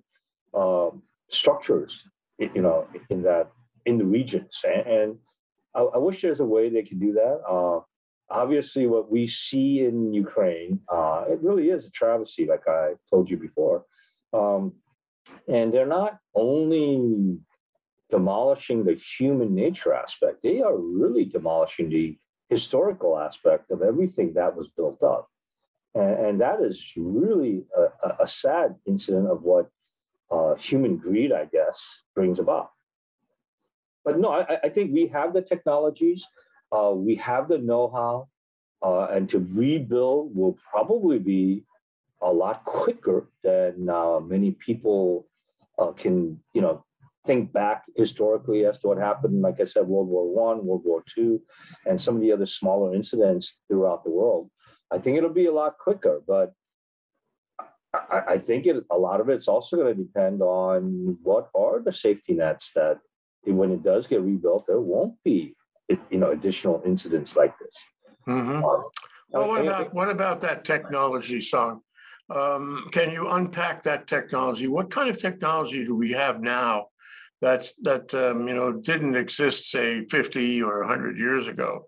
uh, 0.52 0.90
structures 1.30 2.02
you 2.38 2.62
know, 2.62 2.86
in 3.10 3.22
that 3.22 3.50
in 3.84 3.98
the 3.98 4.04
regions. 4.04 4.60
And, 4.64 4.86
and 4.86 5.16
I, 5.74 5.80
I, 5.80 5.98
wish 5.98 6.22
there's 6.22 6.40
a 6.40 6.44
way 6.44 6.68
they 6.68 6.82
could 6.82 7.00
do 7.00 7.12
that. 7.14 7.40
Uh, 7.48 7.80
obviously, 8.30 8.86
what 8.86 9.10
we 9.10 9.26
see 9.26 9.84
in 9.84 10.12
Ukraine, 10.12 10.80
uh, 10.92 11.24
it 11.28 11.40
really 11.42 11.70
is 11.70 11.84
a 11.84 11.90
travesty, 11.90 12.46
like 12.46 12.66
I 12.68 12.92
told 13.10 13.30
you 13.30 13.36
before. 13.36 13.84
Um, 14.32 14.72
and 15.48 15.72
they're 15.72 15.86
not 15.86 16.18
only 16.34 17.38
demolishing 18.10 18.84
the 18.84 18.98
human 19.18 19.54
nature 19.54 19.92
aspect, 19.92 20.42
they 20.42 20.62
are 20.62 20.76
really 20.76 21.24
demolishing 21.24 21.88
the 21.90 22.16
historical 22.48 23.18
aspect 23.18 23.70
of 23.70 23.82
everything 23.82 24.32
that 24.34 24.54
was 24.56 24.68
built 24.68 25.02
up. 25.02 25.28
And, 25.94 26.26
and 26.26 26.40
that 26.40 26.60
is 26.60 26.82
really 26.96 27.64
a, 27.76 28.24
a 28.24 28.26
sad 28.26 28.76
incident 28.86 29.28
of 29.28 29.42
what 29.42 29.68
uh, 30.30 30.54
human 30.56 30.96
greed, 30.96 31.32
I 31.32 31.46
guess, 31.46 31.82
brings 32.14 32.38
about. 32.38 32.70
But 34.04 34.18
no, 34.18 34.30
I, 34.30 34.58
I 34.64 34.68
think 34.68 34.92
we 34.92 35.06
have 35.08 35.32
the 35.32 35.42
technologies, 35.42 36.24
uh, 36.72 36.92
we 36.94 37.14
have 37.16 37.48
the 37.48 37.58
know-how, 37.58 38.28
uh, 38.82 39.06
and 39.06 39.28
to 39.30 39.46
rebuild 39.54 40.34
will 40.34 40.56
probably 40.70 41.18
be 41.18 41.64
a 42.22 42.32
lot 42.32 42.64
quicker 42.64 43.28
than 43.42 43.88
uh, 43.88 44.20
many 44.20 44.52
people 44.52 45.26
uh, 45.78 45.92
can, 45.92 46.40
you 46.52 46.60
know, 46.60 46.84
think 47.26 47.52
back 47.52 47.84
historically 47.96 48.64
as 48.64 48.78
to 48.78 48.88
what 48.88 48.98
happened. 48.98 49.42
Like 49.42 49.60
I 49.60 49.64
said, 49.64 49.86
World 49.86 50.08
War 50.08 50.26
One, 50.26 50.64
World 50.64 50.82
War 50.84 51.02
Two, 51.14 51.42
and 51.86 52.00
some 52.00 52.16
of 52.16 52.22
the 52.22 52.32
other 52.32 52.46
smaller 52.46 52.94
incidents 52.94 53.58
throughout 53.68 54.04
the 54.04 54.10
world. 54.10 54.50
I 54.90 54.98
think 54.98 55.16
it'll 55.18 55.30
be 55.30 55.46
a 55.46 55.52
lot 55.52 55.78
quicker, 55.78 56.20
but 56.26 56.52
I, 57.94 58.22
I 58.28 58.38
think 58.38 58.66
it, 58.66 58.84
a 58.90 58.96
lot 58.96 59.20
of 59.20 59.28
it's 59.28 59.48
also 59.48 59.76
going 59.76 59.94
to 59.96 60.02
depend 60.02 60.42
on 60.42 61.18
what 61.22 61.48
are 61.54 61.80
the 61.80 61.92
safety 61.92 62.34
nets 62.34 62.70
that 62.74 62.98
when 63.44 63.70
it 63.70 63.82
does 63.82 64.06
get 64.06 64.20
rebuilt, 64.20 64.66
there 64.66 64.80
won't 64.80 65.14
be 65.24 65.54
you 66.10 66.18
know 66.18 66.30
additional 66.30 66.82
incidents 66.84 67.36
like 67.36 67.54
this. 67.58 67.74
Mm-hmm. 68.26 68.64
Um, 68.64 68.84
well, 69.30 69.48
what 69.48 69.60
about 69.60 69.94
what 69.94 70.10
about 70.10 70.40
that 70.42 70.64
technology, 70.64 71.40
Sung? 71.40 71.80
Um, 72.30 72.88
can 72.92 73.10
you 73.10 73.28
unpack 73.28 73.82
that 73.84 74.06
technology? 74.06 74.68
What 74.68 74.90
kind 74.90 75.08
of 75.08 75.18
technology 75.18 75.84
do 75.84 75.94
we 75.94 76.12
have 76.12 76.42
now 76.42 76.88
that's 77.40 77.72
that 77.82 78.12
um, 78.14 78.48
you 78.48 78.54
know 78.54 78.72
didn't 78.72 79.16
exist 79.16 79.70
say 79.70 80.04
50 80.06 80.62
or 80.62 80.80
100 80.80 81.18
years 81.18 81.46
ago 81.46 81.86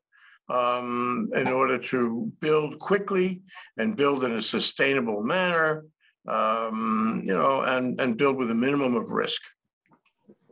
um, 0.51 1.31
in 1.35 1.49
order 1.49 1.79
to 1.79 2.31
build 2.41 2.79
quickly 2.79 3.43
and 3.77 3.97
build 3.97 4.25
in 4.25 4.33
a 4.33 4.43
sustainable 4.43 5.23
manner 5.23 5.85
um, 6.29 7.23
you 7.25 7.35
know, 7.35 7.63
and, 7.63 8.01
and 8.01 8.17
build 8.17 8.37
with 8.37 8.51
a 8.51 8.55
minimum 8.55 8.95
of 8.95 9.11
risk. 9.11 9.41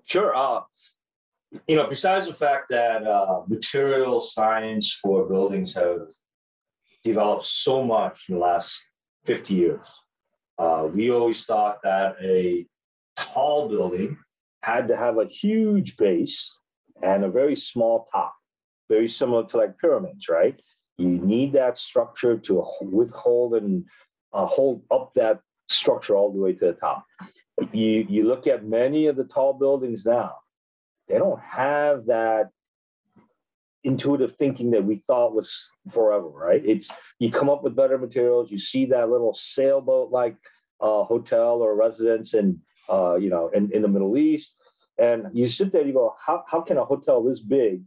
Sure. 0.04 0.34
Uh, 0.34 0.60
you 1.66 1.76
know, 1.76 1.86
besides 1.86 2.26
the 2.26 2.34
fact 2.34 2.66
that 2.70 3.06
uh, 3.06 3.42
material 3.46 4.20
science 4.20 4.98
for 5.02 5.28
buildings 5.28 5.74
have 5.74 6.08
developed 7.04 7.44
so 7.44 7.84
much 7.84 8.24
in 8.28 8.34
the 8.34 8.40
last 8.40 8.80
50 9.26 9.54
years, 9.54 9.88
Uh, 10.58 10.88
we 10.92 11.10
always 11.10 11.44
thought 11.44 11.78
that 11.82 12.16
a 12.20 12.66
tall 13.16 13.68
building 13.68 14.18
had 14.62 14.88
to 14.88 14.96
have 14.96 15.16
a 15.18 15.26
huge 15.42 15.96
base 15.96 16.58
and 17.00 17.24
a 17.24 17.30
very 17.30 17.54
small 17.54 18.08
top, 18.10 18.34
very 18.88 19.08
similar 19.08 19.46
to 19.48 19.56
like 19.56 19.78
pyramids, 19.78 20.28
right? 20.28 20.60
You 20.96 21.08
need 21.08 21.52
that 21.52 21.78
structure 21.78 22.36
to 22.36 22.64
withhold 22.82 23.54
and 23.54 23.84
uh, 24.32 24.46
hold 24.46 24.82
up 24.90 25.12
that 25.14 25.40
structure 25.68 26.16
all 26.16 26.32
the 26.32 26.40
way 26.40 26.52
to 26.54 26.66
the 26.66 26.72
top. 26.72 27.04
You 27.72 28.06
you 28.08 28.24
look 28.24 28.46
at 28.46 28.66
many 28.66 29.06
of 29.06 29.16
the 29.16 29.24
tall 29.24 29.52
buildings 29.52 30.04
now, 30.04 30.36
they 31.08 31.18
don't 31.18 31.40
have 31.40 32.06
that 32.06 32.50
intuitive 33.84 34.36
thinking 34.36 34.70
that 34.72 34.84
we 34.84 35.02
thought 35.06 35.34
was 35.34 35.56
forever, 35.90 36.28
right? 36.28 36.62
It's 36.64 36.88
you 37.18 37.30
come 37.30 37.48
up 37.48 37.62
with 37.62 37.76
better 37.76 37.98
materials. 37.98 38.50
You 38.50 38.58
see 38.58 38.86
that 38.86 39.08
little 39.08 39.34
sailboat 39.34 40.10
like 40.10 40.36
uh, 40.80 41.04
hotel 41.04 41.62
or 41.62 41.74
residence 41.74 42.34
in 42.34 42.60
uh, 42.88 43.16
you 43.16 43.30
know 43.30 43.50
in, 43.54 43.70
in 43.72 43.82
the 43.82 43.88
Middle 43.88 44.16
East, 44.16 44.54
and 44.98 45.26
you 45.32 45.48
sit 45.48 45.72
there. 45.72 45.86
You 45.86 45.92
go, 45.92 46.14
how 46.24 46.44
how 46.46 46.60
can 46.60 46.76
a 46.76 46.84
hotel 46.84 47.22
this 47.22 47.40
big 47.40 47.82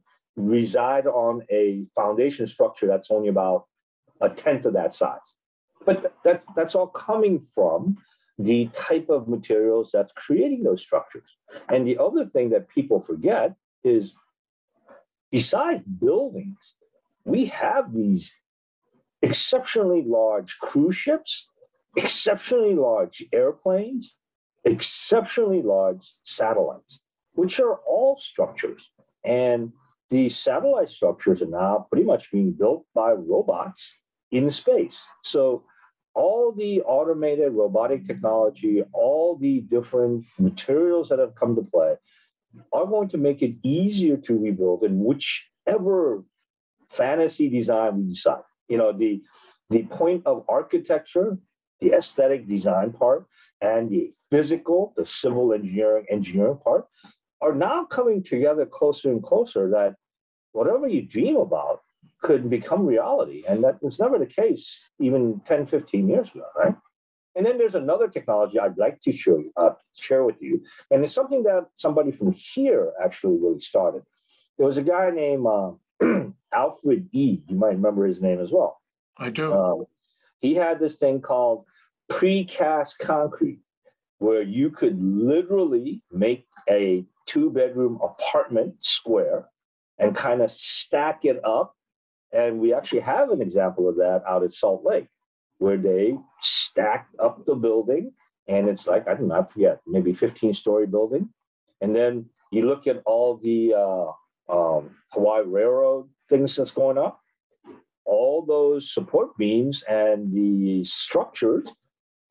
reside 0.47 1.07
on 1.07 1.41
a 1.49 1.85
foundation 1.95 2.47
structure 2.47 2.87
that's 2.87 3.11
only 3.11 3.29
about 3.29 3.65
a 4.21 4.29
tenth 4.29 4.65
of 4.65 4.73
that 4.73 4.93
size? 4.93 5.19
But 5.85 6.13
that 6.23 6.43
that's 6.55 6.75
all 6.75 6.87
coming 6.87 7.45
from 7.55 7.97
the 8.37 8.69
type 8.73 9.09
of 9.09 9.27
materials 9.27 9.91
that's 9.93 10.11
creating 10.15 10.63
those 10.63 10.81
structures. 10.81 11.29
And 11.69 11.87
the 11.87 11.97
other 11.97 12.25
thing 12.25 12.49
that 12.51 12.69
people 12.69 13.01
forget 13.01 13.55
is 13.83 14.13
besides 15.31 15.83
buildings, 15.83 16.57
we 17.25 17.45
have 17.45 17.93
these 17.93 18.33
exceptionally 19.21 20.03
large 20.05 20.57
cruise 20.59 20.95
ships, 20.95 21.47
exceptionally 21.95 22.75
large 22.75 23.23
airplanes, 23.31 24.15
exceptionally 24.65 25.61
large 25.61 26.15
satellites, 26.23 26.99
which 27.33 27.59
are 27.59 27.75
all 27.87 28.17
structures. 28.17 28.89
And 29.23 29.71
these 30.11 30.37
satellite 30.37 30.89
structures 30.89 31.41
are 31.41 31.47
now 31.47 31.87
pretty 31.89 32.05
much 32.05 32.31
being 32.31 32.51
built 32.51 32.85
by 32.93 33.11
robots 33.11 33.93
in 34.31 34.51
space. 34.51 35.01
So 35.23 35.63
all 36.13 36.51
the 36.51 36.81
automated 36.81 37.53
robotic 37.53 38.05
technology, 38.05 38.83
all 38.91 39.37
the 39.37 39.61
different 39.61 40.25
materials 40.37 41.07
that 41.09 41.19
have 41.19 41.33
come 41.35 41.55
to 41.55 41.61
play 41.61 41.95
are 42.73 42.85
going 42.85 43.07
to 43.09 43.17
make 43.17 43.41
it 43.41 43.55
easier 43.63 44.17
to 44.17 44.37
rebuild 44.37 44.83
in 44.83 44.99
whichever 44.99 46.25
fantasy 46.89 47.47
design 47.47 47.97
we 47.97 48.09
decide. 48.09 48.43
You 48.67 48.77
know, 48.77 48.91
the 48.91 49.23
the 49.69 49.83
point 49.83 50.23
of 50.25 50.43
architecture, 50.49 51.37
the 51.79 51.93
aesthetic 51.93 52.45
design 52.45 52.91
part, 52.91 53.25
and 53.61 53.89
the 53.89 54.11
physical, 54.29 54.93
the 54.97 55.05
civil 55.05 55.53
engineering 55.53 56.05
engineering 56.11 56.59
part 56.61 56.85
are 57.41 57.55
now 57.55 57.85
coming 57.85 58.21
together 58.21 58.65
closer 58.65 59.09
and 59.09 59.23
closer 59.23 59.69
that 59.69 59.95
whatever 60.51 60.87
you 60.87 61.01
dream 61.01 61.37
about 61.37 61.81
could 62.21 62.49
become 62.49 62.85
reality. 62.85 63.43
And 63.47 63.63
that 63.63 63.81
was 63.81 63.99
never 63.99 64.19
the 64.19 64.25
case 64.25 64.79
even 64.99 65.41
10, 65.47 65.67
15 65.67 66.07
years 66.07 66.29
ago, 66.29 66.45
right? 66.57 66.75
And 67.35 67.45
then 67.45 67.57
there's 67.57 67.75
another 67.75 68.07
technology 68.07 68.59
I'd 68.59 68.77
like 68.77 69.01
to 69.01 69.11
show 69.11 69.37
you, 69.37 69.51
uh, 69.55 69.71
share 69.95 70.23
with 70.23 70.41
you. 70.41 70.61
And 70.91 71.03
it's 71.03 71.13
something 71.13 71.43
that 71.43 71.67
somebody 71.77 72.11
from 72.11 72.33
here 72.33 72.91
actually 73.01 73.37
really 73.37 73.61
started. 73.61 74.03
There 74.57 74.67
was 74.67 74.77
a 74.77 74.83
guy 74.83 75.09
named 75.11 75.45
uh, 75.47 75.71
Alfred 76.53 77.07
E. 77.13 77.41
You 77.47 77.55
might 77.55 77.69
remember 77.69 78.05
his 78.05 78.21
name 78.21 78.41
as 78.41 78.51
well. 78.51 78.81
I 79.17 79.29
do. 79.29 79.53
Uh, 79.53 79.75
he 80.39 80.55
had 80.55 80.79
this 80.79 80.95
thing 80.95 81.21
called 81.21 81.65
precast 82.11 82.97
concrete, 82.99 83.59
where 84.17 84.41
you 84.41 84.69
could 84.69 85.01
literally 85.01 86.03
make 86.11 86.45
a 86.69 87.05
two 87.25 87.49
bedroom 87.49 87.99
apartment 88.03 88.75
square 88.81 89.47
and 90.01 90.15
kind 90.15 90.41
of 90.41 90.51
stack 90.51 91.23
it 91.23 91.39
up 91.45 91.73
and 92.33 92.59
we 92.59 92.73
actually 92.73 93.01
have 93.01 93.29
an 93.29 93.41
example 93.41 93.89
of 93.89 93.97
that 93.97 94.23
out 94.27 94.43
at 94.43 94.53
Salt 94.53 94.83
Lake, 94.85 95.07
where 95.57 95.77
they 95.77 96.17
stacked 96.41 97.15
up 97.19 97.45
the 97.45 97.55
building, 97.55 98.11
and 98.47 98.69
it's 98.69 98.87
like 98.87 99.07
I 99.07 99.13
don't 99.13 99.27
know, 99.27 99.43
forget, 99.43 99.81
maybe 99.85 100.13
15 100.13 100.53
story 100.53 100.87
building, 100.87 101.29
and 101.81 101.95
then 101.95 102.25
you 102.51 102.67
look 102.67 102.87
at 102.87 103.01
all 103.05 103.37
the 103.37 103.73
uh, 103.73 104.53
um, 104.53 104.91
Hawaii 105.11 105.43
Railroad 105.45 106.09
things 106.29 106.55
that's 106.55 106.71
going 106.71 106.97
up. 106.97 107.19
All 108.05 108.45
those 108.45 108.93
support 108.93 109.37
beams 109.37 109.83
and 109.83 110.33
the 110.33 110.83
structures 110.83 111.67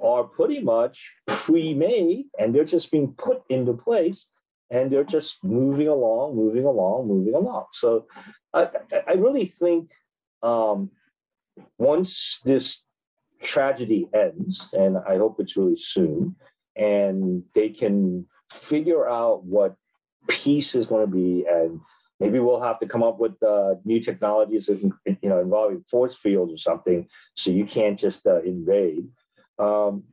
are 0.02 0.24
pretty 0.24 0.60
much 0.60 1.10
pre-made, 1.26 2.24
and 2.38 2.54
they're 2.54 2.64
just 2.64 2.90
being 2.90 3.14
put 3.18 3.42
into 3.50 3.74
place 3.74 4.26
and 4.70 4.90
they're 4.90 5.04
just 5.04 5.42
moving 5.42 5.88
along, 5.88 6.36
moving 6.36 6.64
along, 6.64 7.08
moving 7.08 7.34
along. 7.34 7.66
So 7.72 8.06
I, 8.54 8.68
I 9.08 9.12
really 9.12 9.52
think 9.58 9.90
um, 10.42 10.90
once 11.78 12.38
this 12.44 12.82
tragedy 13.42 14.08
ends, 14.14 14.68
and 14.72 14.98
I 14.98 15.16
hope 15.16 15.36
it's 15.38 15.56
really 15.56 15.76
soon, 15.76 16.36
and 16.76 17.42
they 17.54 17.70
can 17.70 18.26
figure 18.50 19.08
out 19.08 19.44
what 19.44 19.74
peace 20.28 20.74
is 20.74 20.86
going 20.86 21.04
to 21.04 21.12
be, 21.12 21.44
and 21.50 21.80
maybe 22.20 22.38
we'll 22.38 22.62
have 22.62 22.78
to 22.80 22.86
come 22.86 23.02
up 23.02 23.18
with 23.18 23.42
uh, 23.42 23.74
new 23.84 24.00
technologies, 24.00 24.68
you 24.68 25.28
know, 25.28 25.40
involving 25.40 25.82
force 25.90 26.14
fields 26.14 26.52
or 26.52 26.58
something, 26.58 27.08
so 27.34 27.50
you 27.50 27.64
can't 27.64 27.98
just 27.98 28.26
uh, 28.26 28.40
invade. 28.42 29.08
Um, 29.58 30.04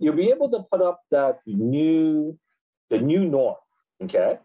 you'll 0.00 0.16
be 0.16 0.30
able 0.30 0.50
to 0.50 0.60
put 0.70 0.80
up 0.80 1.02
that 1.10 1.40
new, 1.46 2.38
the 2.90 2.98
new 2.98 3.24
norm 3.24 3.56
okay, 4.02 4.38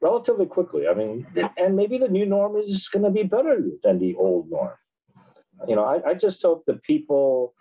relatively 0.00 0.46
quickly. 0.46 0.88
I 0.88 0.94
mean, 0.94 1.26
and 1.56 1.76
maybe 1.76 1.98
the 1.98 2.08
new 2.08 2.26
norm 2.26 2.56
is 2.56 2.88
going 2.88 3.04
to 3.04 3.10
be 3.10 3.22
better 3.22 3.60
than 3.82 3.98
the 3.98 4.14
old 4.16 4.50
norm. 4.50 4.74
You 5.66 5.76
know, 5.76 5.84
I, 5.84 6.10
I 6.10 6.14
just 6.14 6.42
hope 6.42 6.64
the 6.66 6.74
people 6.74 7.54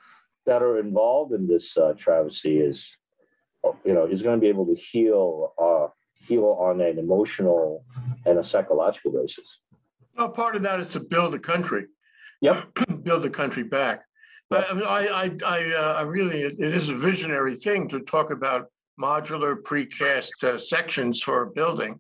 that 0.46 0.62
are 0.62 0.80
involved 0.80 1.34
in 1.34 1.48
this 1.48 1.76
uh, 1.78 1.94
travesty 1.98 2.60
is, 2.60 2.88
you 3.84 3.94
know, 3.94 4.06
is 4.06 4.22
going 4.22 4.36
to 4.36 4.42
be 4.42 4.48
able 4.48 4.66
to 4.68 4.76
heal, 4.76 5.54
uh, 5.62 5.88
heal 6.14 6.56
on 6.60 6.80
an 6.82 7.00
emotional 7.00 7.84
and 8.26 8.40
a 8.40 8.44
psychological 8.44 9.12
basis. 9.12 9.60
Well, 10.16 10.30
part 10.30 10.56
of 10.56 10.64
that 10.64 10.80
is 10.80 10.88
to 10.90 11.00
build 11.00 11.34
a 11.34 11.40
country. 11.40 11.86
Yep. 12.42 12.78
build 13.04 13.24
the 13.24 13.30
country 13.30 13.64
back. 13.64 14.04
But 14.50 14.70
I 14.70 14.74
mean, 14.74 14.86
I, 14.86 15.08
I, 15.08 15.32
I, 15.46 15.74
uh, 15.74 15.94
I 15.94 16.02
really, 16.04 16.44
it 16.44 16.60
is 16.60 16.90
a 16.90 16.96
visionary 16.96 17.56
thing 17.56 17.88
to 17.90 18.00
talk 18.00 18.32
about 18.32 18.68
modular 19.00 19.62
precast 19.62 20.44
uh, 20.44 20.58
sections 20.58 21.22
for 21.22 21.44
a 21.44 21.52
building. 21.52 22.00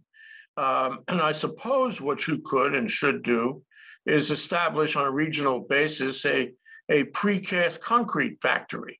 Um, 0.57 0.99
and 1.07 1.21
I 1.21 1.31
suppose 1.31 2.01
what 2.01 2.27
you 2.27 2.39
could 2.39 2.75
and 2.75 2.89
should 2.89 3.23
do 3.23 3.63
is 4.05 4.31
establish 4.31 4.95
on 4.95 5.05
a 5.05 5.11
regional 5.11 5.59
basis 5.59 6.25
a, 6.25 6.53
a 6.89 7.03
precast 7.05 7.81
concrete 7.81 8.41
factory 8.41 8.99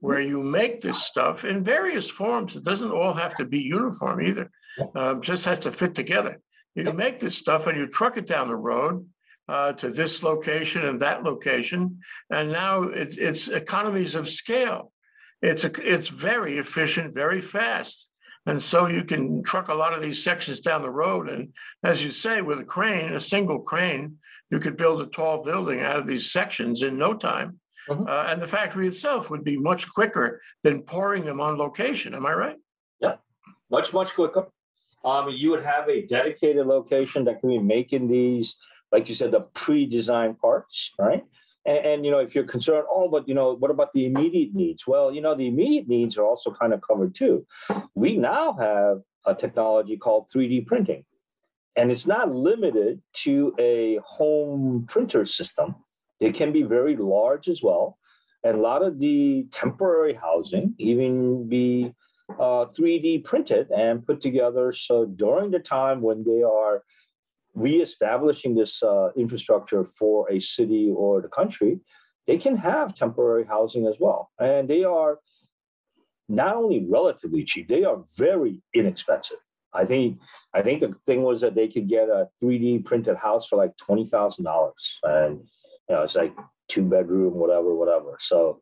where 0.00 0.20
you 0.20 0.42
make 0.42 0.80
this 0.80 1.04
stuff 1.04 1.44
in 1.44 1.62
various 1.62 2.10
forms. 2.10 2.56
It 2.56 2.64
doesn't 2.64 2.90
all 2.90 3.14
have 3.14 3.36
to 3.36 3.44
be 3.44 3.60
uniform 3.60 4.20
either. 4.20 4.50
Um, 4.96 5.22
just 5.22 5.44
has 5.44 5.60
to 5.60 5.70
fit 5.70 5.94
together. 5.94 6.40
You 6.74 6.84
can 6.84 6.96
make 6.96 7.20
this 7.20 7.36
stuff 7.36 7.66
and 7.66 7.78
you 7.78 7.86
truck 7.86 8.16
it 8.16 8.26
down 8.26 8.48
the 8.48 8.56
road 8.56 9.06
uh, 9.48 9.72
to 9.74 9.90
this 9.90 10.22
location 10.22 10.86
and 10.86 10.98
that 11.00 11.22
location, 11.22 11.98
and 12.30 12.50
now 12.50 12.84
it's, 12.84 13.16
it's 13.16 13.48
economies 13.48 14.14
of 14.14 14.28
scale. 14.28 14.91
It's 15.42 15.64
a, 15.64 15.70
it's 15.78 16.08
very 16.08 16.58
efficient, 16.58 17.14
very 17.14 17.40
fast. 17.40 18.08
And 18.46 18.60
so 18.60 18.86
you 18.86 19.04
can 19.04 19.42
truck 19.42 19.68
a 19.68 19.74
lot 19.74 19.92
of 19.92 20.02
these 20.02 20.22
sections 20.22 20.60
down 20.60 20.82
the 20.82 20.90
road. 20.90 21.28
And 21.28 21.52
as 21.84 22.02
you 22.02 22.10
say, 22.10 22.40
with 22.42 22.60
a 22.60 22.64
crane, 22.64 23.14
a 23.14 23.20
single 23.20 23.60
crane, 23.60 24.18
you 24.50 24.58
could 24.58 24.76
build 24.76 25.00
a 25.00 25.06
tall 25.06 25.44
building 25.44 25.80
out 25.80 25.98
of 25.98 26.06
these 26.06 26.32
sections 26.32 26.82
in 26.82 26.98
no 26.98 27.14
time. 27.14 27.58
Mhm. 27.88 28.08
Uh, 28.08 28.26
and 28.28 28.40
the 28.40 28.46
factory 28.46 28.86
itself 28.86 29.30
would 29.30 29.44
be 29.44 29.56
much 29.56 29.92
quicker 29.92 30.40
than 30.62 30.82
pouring 30.82 31.24
them 31.24 31.40
on 31.40 31.56
location. 31.56 32.14
Am 32.14 32.26
I 32.26 32.32
right? 32.34 32.56
Yeah, 33.00 33.16
much, 33.70 33.92
much 33.92 34.14
quicker. 34.14 34.48
Um, 35.04 35.30
you 35.30 35.50
would 35.50 35.64
have 35.64 35.88
a 35.88 36.06
dedicated 36.06 36.66
location 36.66 37.24
that 37.24 37.40
can 37.40 37.48
be 37.48 37.58
making 37.58 38.06
these, 38.06 38.56
like 38.92 39.08
you 39.08 39.16
said, 39.16 39.32
the 39.32 39.40
pre-designed 39.54 40.38
parts, 40.38 40.92
right? 40.98 41.24
And, 41.64 41.78
and, 41.78 42.04
you 42.04 42.10
know, 42.10 42.18
if 42.18 42.34
you're 42.34 42.44
concerned, 42.44 42.84
oh, 42.90 43.08
but 43.08 43.28
you 43.28 43.34
know, 43.34 43.54
what 43.54 43.70
about 43.70 43.92
the 43.92 44.06
immediate 44.06 44.54
needs? 44.54 44.86
Well, 44.86 45.12
you 45.12 45.20
know, 45.20 45.34
the 45.34 45.46
immediate 45.46 45.88
needs 45.88 46.18
are 46.18 46.24
also 46.24 46.52
kind 46.52 46.72
of 46.72 46.80
covered 46.82 47.14
too. 47.14 47.46
We 47.94 48.16
now 48.16 48.54
have 48.54 49.00
a 49.26 49.34
technology 49.34 49.96
called 49.96 50.28
3D 50.34 50.66
printing, 50.66 51.04
and 51.76 51.90
it's 51.90 52.06
not 52.06 52.34
limited 52.34 53.00
to 53.24 53.54
a 53.58 53.98
home 54.04 54.86
printer 54.88 55.24
system. 55.24 55.76
It 56.20 56.34
can 56.34 56.52
be 56.52 56.62
very 56.62 56.96
large 56.96 57.48
as 57.48 57.62
well. 57.62 57.98
And 58.44 58.58
a 58.58 58.60
lot 58.60 58.82
of 58.82 58.98
the 58.98 59.46
temporary 59.52 60.14
housing 60.14 60.74
even 60.78 61.48
be 61.48 61.92
uh, 62.38 62.66
3D 62.76 63.24
printed 63.24 63.70
and 63.70 64.04
put 64.04 64.20
together. 64.20 64.72
So 64.72 65.04
during 65.04 65.50
the 65.50 65.60
time 65.60 66.00
when 66.00 66.24
they 66.24 66.42
are 66.42 66.82
reestablishing 67.54 68.54
this 68.54 68.82
uh, 68.82 69.10
infrastructure 69.16 69.84
for 69.84 70.30
a 70.30 70.40
city 70.40 70.92
or 70.94 71.20
the 71.20 71.28
country, 71.28 71.80
they 72.26 72.38
can 72.38 72.56
have 72.56 72.94
temporary 72.94 73.44
housing 73.44 73.86
as 73.86 73.96
well. 73.98 74.30
And 74.38 74.68
they 74.68 74.84
are 74.84 75.18
not 76.28 76.56
only 76.56 76.86
relatively 76.88 77.44
cheap, 77.44 77.68
they 77.68 77.84
are 77.84 78.02
very 78.16 78.62
inexpensive. 78.74 79.38
I 79.74 79.84
think 79.84 80.18
I 80.54 80.62
think 80.62 80.80
the 80.80 80.94
thing 81.06 81.22
was 81.22 81.40
that 81.40 81.54
they 81.54 81.68
could 81.68 81.88
get 81.88 82.08
a 82.08 82.28
3D 82.42 82.84
printed 82.84 83.16
house 83.16 83.46
for 83.46 83.56
like 83.56 83.76
twenty 83.78 84.06
thousand 84.06 84.44
dollars, 84.44 84.98
and 85.02 85.38
you 85.88 85.94
know 85.94 86.02
it's 86.02 86.14
like 86.14 86.34
two 86.68 86.82
bedroom, 86.82 87.34
whatever, 87.34 87.74
whatever. 87.74 88.18
So 88.20 88.60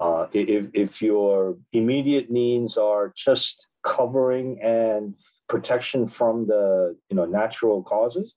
uh, 0.00 0.26
if 0.32 0.68
if 0.72 1.02
your 1.02 1.58
immediate 1.72 2.30
needs 2.30 2.76
are 2.76 3.12
just 3.14 3.66
covering 3.84 4.60
and 4.62 5.14
protection 5.48 6.08
from 6.08 6.46
the 6.46 6.96
you 7.08 7.16
know 7.16 7.24
natural 7.24 7.82
causes, 7.82 8.34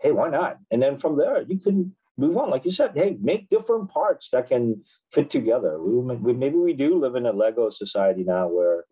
hey, 0.00 0.12
why 0.12 0.28
not? 0.28 0.58
And 0.70 0.82
then 0.82 0.96
from 0.96 1.16
there, 1.16 1.42
you 1.42 1.58
can 1.58 1.94
move 2.16 2.36
on. 2.36 2.50
Like 2.50 2.64
you 2.64 2.70
said, 2.70 2.92
hey, 2.94 3.16
make 3.20 3.48
different 3.48 3.90
parts 3.90 4.28
that 4.32 4.48
can 4.48 4.82
fit 5.12 5.30
together. 5.30 5.80
We, 5.80 6.16
we, 6.16 6.32
maybe 6.32 6.56
we 6.56 6.72
do 6.72 6.98
live 6.98 7.14
in 7.14 7.26
a 7.26 7.32
Lego 7.32 7.70
society 7.70 8.24
now 8.24 8.48
where 8.48 8.84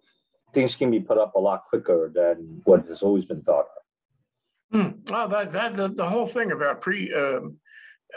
things 0.54 0.74
can 0.74 0.90
be 0.90 1.00
put 1.00 1.18
up 1.18 1.34
a 1.34 1.40
lot 1.40 1.64
quicker 1.68 2.10
than 2.14 2.62
what 2.64 2.86
has 2.86 3.02
always 3.02 3.26
been 3.26 3.42
thought 3.42 3.66
of. 3.66 3.82
Hmm. 4.72 5.12
Well, 5.12 5.28
that 5.28 5.52
that 5.52 5.74
the, 5.74 5.88
the 5.88 6.08
whole 6.08 6.26
thing 6.26 6.50
about 6.50 6.80
pre 6.80 7.12
um, 7.14 7.58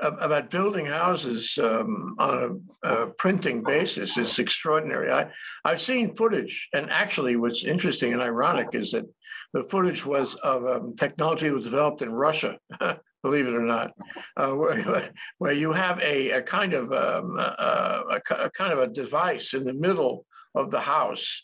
about 0.01 0.49
building 0.49 0.85
houses 0.85 1.57
um, 1.61 2.15
on 2.17 2.61
a, 2.83 2.89
a, 2.89 3.07
printing 3.07 3.63
basis 3.63 4.17
is 4.17 4.39
extraordinary. 4.39 5.11
I 5.11 5.29
I've 5.65 5.81
seen 5.81 6.15
footage, 6.15 6.69
and 6.73 6.89
actually, 6.89 7.35
what's 7.35 7.65
interesting 7.65 8.13
and 8.13 8.21
ironic 8.21 8.69
is 8.73 8.91
that 8.91 9.05
the 9.53 9.63
footage 9.63 10.05
was 10.05 10.35
of 10.35 10.65
um, 10.65 10.95
technology 10.95 11.47
that 11.47 11.55
was 11.55 11.65
developed 11.65 12.01
in 12.01 12.11
Russia. 12.11 12.57
believe 13.23 13.47
it 13.47 13.53
or 13.53 13.61
not, 13.61 13.91
uh, 14.37 14.51
where, 14.51 15.11
where 15.39 15.53
you 15.53 15.73
have 15.73 15.99
a, 15.99 16.31
a 16.31 16.41
kind 16.41 16.73
of 16.73 16.91
um, 16.93 17.37
a, 17.37 18.03
a, 18.09 18.33
a, 18.45 18.49
kind 18.51 18.71
of 18.71 18.79
a 18.79 18.87
device 18.87 19.53
in 19.53 19.63
the 19.63 19.73
middle 19.73 20.25
of 20.55 20.71
the 20.71 20.79
house, 20.79 21.43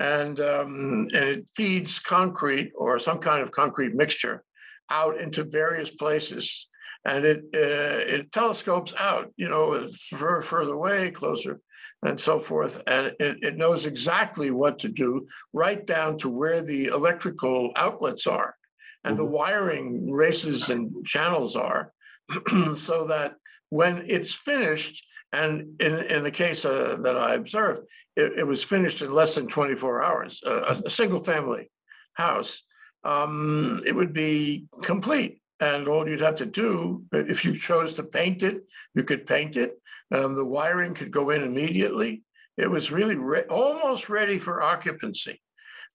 and 0.00 0.40
um, 0.40 1.08
and 1.14 1.24
it 1.28 1.48
feeds 1.54 1.98
concrete 1.98 2.72
or 2.76 2.98
some 2.98 3.18
kind 3.18 3.42
of 3.42 3.50
concrete 3.50 3.94
mixture 3.94 4.42
out 4.90 5.18
into 5.18 5.44
various 5.44 5.90
places, 5.90 6.68
and 7.04 7.24
it 7.24 7.44
uh, 7.54 8.02
it 8.14 8.32
telescopes 8.32 8.92
out, 8.98 9.32
you 9.36 9.48
know, 9.48 9.88
further 10.10 10.72
away, 10.72 11.10
closer, 11.10 11.60
and 12.04 12.20
so 12.20 12.38
forth, 12.38 12.82
and 12.86 13.14
it, 13.20 13.38
it 13.42 13.56
knows 13.56 13.86
exactly 13.86 14.50
what 14.50 14.78
to 14.80 14.88
do, 14.88 15.26
right 15.52 15.86
down 15.86 16.16
to 16.18 16.28
where 16.28 16.62
the 16.62 16.86
electrical 16.86 17.72
outlets 17.76 18.26
are 18.26 18.56
and 19.04 19.18
the 19.18 19.24
mm-hmm. 19.24 19.32
wiring 19.32 20.10
races 20.10 20.68
and 20.68 21.04
channels 21.04 21.56
are, 21.56 21.92
so 22.74 23.06
that 23.06 23.34
when 23.70 24.04
it's 24.06 24.34
finished, 24.34 25.04
and 25.32 25.80
in, 25.80 25.98
in 26.04 26.22
the 26.22 26.30
case 26.30 26.64
uh, 26.64 26.96
that 27.00 27.16
I 27.16 27.34
observed, 27.34 27.86
it, 28.16 28.40
it, 28.40 28.46
was 28.46 28.62
finished 28.62 29.00
in 29.00 29.12
less 29.12 29.34
than 29.34 29.48
24 29.48 30.02
hours, 30.02 30.40
uh, 30.46 30.76
a, 30.84 30.86
a, 30.86 30.90
single 30.90 31.22
family 31.24 31.70
house, 32.14 32.62
um, 33.04 33.80
it 33.86 33.94
would 33.94 34.12
be 34.12 34.66
complete. 34.82 35.40
And 35.60 35.88
all 35.88 36.08
you'd 36.08 36.20
have 36.20 36.36
to 36.36 36.46
do, 36.46 37.04
if 37.12 37.44
you 37.44 37.56
chose 37.56 37.94
to 37.94 38.02
paint 38.02 38.42
it, 38.42 38.64
you 38.94 39.04
could 39.04 39.26
paint 39.26 39.56
it. 39.56 39.80
Um, 40.12 40.34
the 40.34 40.44
wiring 40.44 40.94
could 40.94 41.10
go 41.10 41.30
in 41.30 41.42
immediately. 41.42 42.22
It 42.58 42.70
was 42.70 42.92
really 42.92 43.16
re- 43.16 43.44
almost 43.48 44.08
ready 44.08 44.38
for 44.38 44.62
occupancy. 44.62 45.40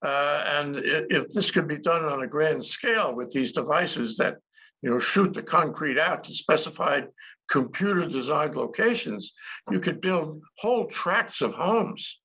Uh, 0.04 0.44
and 0.48 0.76
if 0.78 1.30
this 1.30 1.52
could 1.52 1.68
be 1.68 1.78
done 1.78 2.04
on 2.06 2.24
a 2.24 2.28
grand 2.28 2.64
scale 2.64 3.16
with 3.16 3.32
these 3.32 3.52
devices 3.52 4.18
that 4.18 4.38
you 4.82 4.90
know 4.90 5.00
shoot 5.00 5.34
the 5.34 5.42
concrete 5.42 6.00
out 6.00 6.24
to 6.24 6.34
specified 6.34 7.08
computer 7.50 8.08
designed 8.08 8.56
locations, 8.56 9.34
you 9.72 9.80
could 9.80 10.02
build 10.02 10.42
whole 10.58 10.86
tracts 10.88 11.42
of 11.42 11.54
homes. 11.54 12.20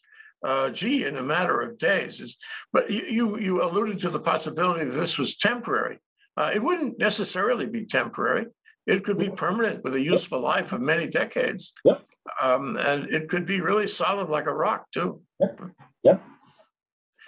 Uh, 0.45 0.71
gee, 0.71 1.05
in 1.05 1.19
a 1.19 1.23
matter 1.23 1.61
of 1.61 1.79
days. 1.79 2.21
It's, 2.21 2.37
but 2.73 2.91
you, 2.91 3.39
you 3.39 3.63
alluded 3.63 4.01
to 4.01 4.11
the 4.11 4.19
possibility 4.19 4.85
that 4.85 4.91
this 4.91 5.17
was 5.17 5.37
temporary. 5.37 6.01
Uh, 6.37 6.51
it 6.53 6.61
wouldn't 6.61 6.99
necessarily 6.99 7.67
be 7.67 7.87
temporary. 7.87 8.47
It 8.87 9.05
could 9.05 9.19
be 9.19 9.31
permanent 9.31 9.85
with 9.85 9.95
a 9.95 10.01
useful 10.01 10.41
life 10.41 10.73
of 10.73 10.81
many 10.81 11.07
decades. 11.07 11.73
Yep. 11.85 12.03
Um, 12.41 12.77
and 12.77 13.05
it 13.13 13.29
could 13.29 13.47
be 13.47 13.61
really 13.61 13.87
solid 13.87 14.29
like 14.29 14.47
a 14.47 14.55
rock 14.55 14.87
too. 14.93 15.21
Yep. 15.41 15.61
yep. 16.03 16.23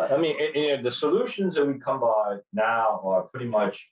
I 0.00 0.16
mean, 0.16 0.36
it, 0.38 0.56
it, 0.56 0.82
the 0.82 0.90
solutions 0.90 1.54
that 1.54 1.66
we 1.66 1.78
come 1.78 2.00
by 2.00 2.38
now 2.52 3.00
are 3.04 3.22
pretty 3.22 3.46
much 3.46 3.86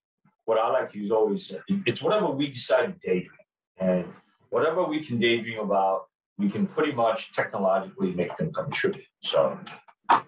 what 0.44 0.59
I 0.59 0.68
like 0.68 0.88
to 0.90 0.98
use 0.98 1.11
always. 1.12 1.53
It's 1.87 2.03
whatever 2.03 2.31
we 2.31 2.48
decide 2.48 2.87
to 2.87 3.09
daydream, 3.09 3.31
and 3.79 4.05
whatever 4.51 4.85
we 4.85 5.03
can 5.05 5.20
daydream 5.20 5.61
about, 5.61 6.07
we 6.38 6.51
can 6.51 6.66
pretty 6.66 6.92
much 6.92 7.33
technologically 7.33 8.12
make 8.12 8.37
them 8.37 8.53
come 8.53 8.70
true. 8.70 8.94
So, 9.22 9.59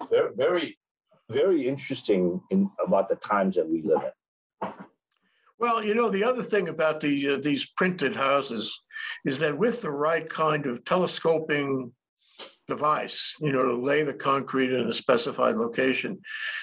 very, 0.09 0.35
very, 0.37 0.79
very 1.29 1.69
interesting 1.69 2.41
in 2.51 2.71
about 2.85 3.09
the 3.09 3.17
times 3.17 3.57
that 3.57 3.69
we 3.69 3.83
live 3.83 4.03
in. 4.03 4.73
Well, 5.59 5.85
you 5.85 5.95
know, 5.95 6.11
the 6.11 6.25
other 6.25 6.43
thing 6.43 6.69
about 6.69 7.01
the 7.01 7.31
uh, 7.31 7.37
these 7.39 7.67
printed 7.67 8.17
houses 8.17 8.81
is 9.25 9.39
that 9.39 9.57
with 9.57 9.83
the 9.83 9.91
right 9.91 10.29
kind 10.29 10.67
of 10.67 10.85
telescoping 10.85 11.93
device, 12.67 13.35
you 13.41 13.53
know, 13.53 13.63
to 13.63 13.77
lay 13.77 14.03
the 14.03 14.15
concrete 14.15 14.73
in 14.73 14.89
a 14.89 14.93
specified 14.93 15.57
location, 15.57 16.19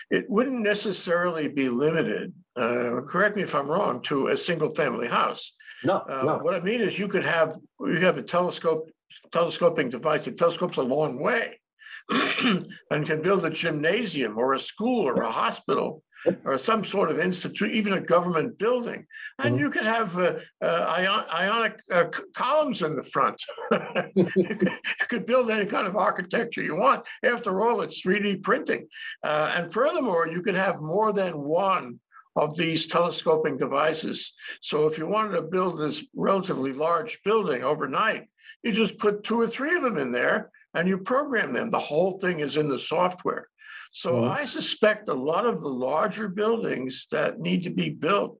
it 0.10 0.30
wouldn't 0.30 0.62
necessarily 0.62 1.48
be 1.48 1.70
limited, 1.70 2.34
uh, 2.56 3.02
correct 3.08 3.36
me 3.36 3.44
if 3.44 3.56
I'm 3.56 3.68
wrong, 3.68 4.02
to 4.04 4.28
a 4.28 4.38
single 4.38 4.74
family 4.74 5.08
house. 5.08 5.54
No, 5.84 5.98
Uh, 6.10 6.24
no. 6.24 6.38
What 6.40 6.56
I 6.56 6.60
mean 6.60 6.82
is 6.82 7.00
you 7.00 7.08
could 7.08 7.24
have, 7.24 7.58
you 7.80 8.00
have 8.00 8.18
a 8.18 8.24
telescope, 8.24 8.90
telescoping 9.32 9.90
device 9.90 10.26
that 10.26 10.38
telescopes 10.38 10.78
a 10.78 10.84
long 10.84 11.20
way 11.20 11.60
and 12.10 13.06
can 13.06 13.22
build 13.22 13.46
a 13.46 13.50
gymnasium 13.50 14.38
or 14.38 14.54
a 14.54 14.60
school 14.60 15.08
or 15.08 15.22
a 15.22 15.32
hospital 15.32 16.04
or 16.46 16.58
some 16.58 16.84
sort 16.84 17.12
of 17.12 17.20
institute, 17.20 17.72
even 17.72 17.94
a 17.94 18.02
government 18.02 18.58
building. 18.58 19.06
And 19.40 19.56
mm-hmm. 19.56 19.64
you 19.64 19.70
could 19.70 19.84
have 19.84 20.18
uh, 20.18 20.36
uh, 20.62 20.86
ion, 20.90 21.26
ionic 21.34 21.82
uh, 21.92 22.06
columns 22.34 22.82
in 22.82 22.96
the 22.96 23.04
front. 23.04 23.42
you, 24.16 24.26
could, 24.26 24.70
you, 24.70 25.06
could, 25.08 25.26
build 25.26 25.52
any 25.52 25.66
kind 25.66 25.88
of 25.88 25.96
architecture 25.96 26.62
you 26.62 26.76
want. 26.76 27.04
After 27.24 27.62
all, 27.62 27.82
it's 27.82 28.04
3D 28.04 28.44
printing. 28.44 28.88
Uh, 29.24 29.52
and 29.56 29.72
furthermore, 29.72 30.28
you 30.28 30.42
could 30.42 30.56
have 30.56 30.82
more 30.82 31.14
than 31.14 31.40
one 31.40 32.00
of 32.36 32.56
these 32.56 32.88
telescoping 32.88 33.58
devices. 33.58 34.34
So 34.62 34.88
if 34.88 34.98
you 34.98 35.08
wanted 35.08 35.36
to 35.36 35.42
build 35.42 35.80
this 35.80 36.06
relatively 36.16 36.74
large 36.74 37.22
building 37.24 37.64
overnight, 37.64 38.28
you 38.64 38.72
just 38.72 38.98
put 38.98 39.24
two 39.24 39.40
or 39.40 39.48
three 39.48 39.76
of 39.76 39.84
them 39.84 39.98
in 39.98 40.12
there 40.12 40.52
and 40.74 40.88
you 40.88 40.98
program 40.98 41.54
them. 41.54 41.70
The 41.70 41.80
whole 41.80 42.20
thing 42.20 42.40
is 42.40 42.58
in 42.58 42.70
the 42.70 42.80
software. 42.80 43.48
So 43.92 44.14
mm-hmm. 44.14 44.32
I 44.32 44.46
suspect 44.46 45.10
a 45.10 45.14
lot 45.14 45.46
of 45.46 45.62
the 45.62 45.70
larger 45.70 46.30
buildings 46.30 47.08
that 47.12 47.40
need 47.40 47.64
to 47.64 47.70
be 47.70 47.90
built 47.90 48.40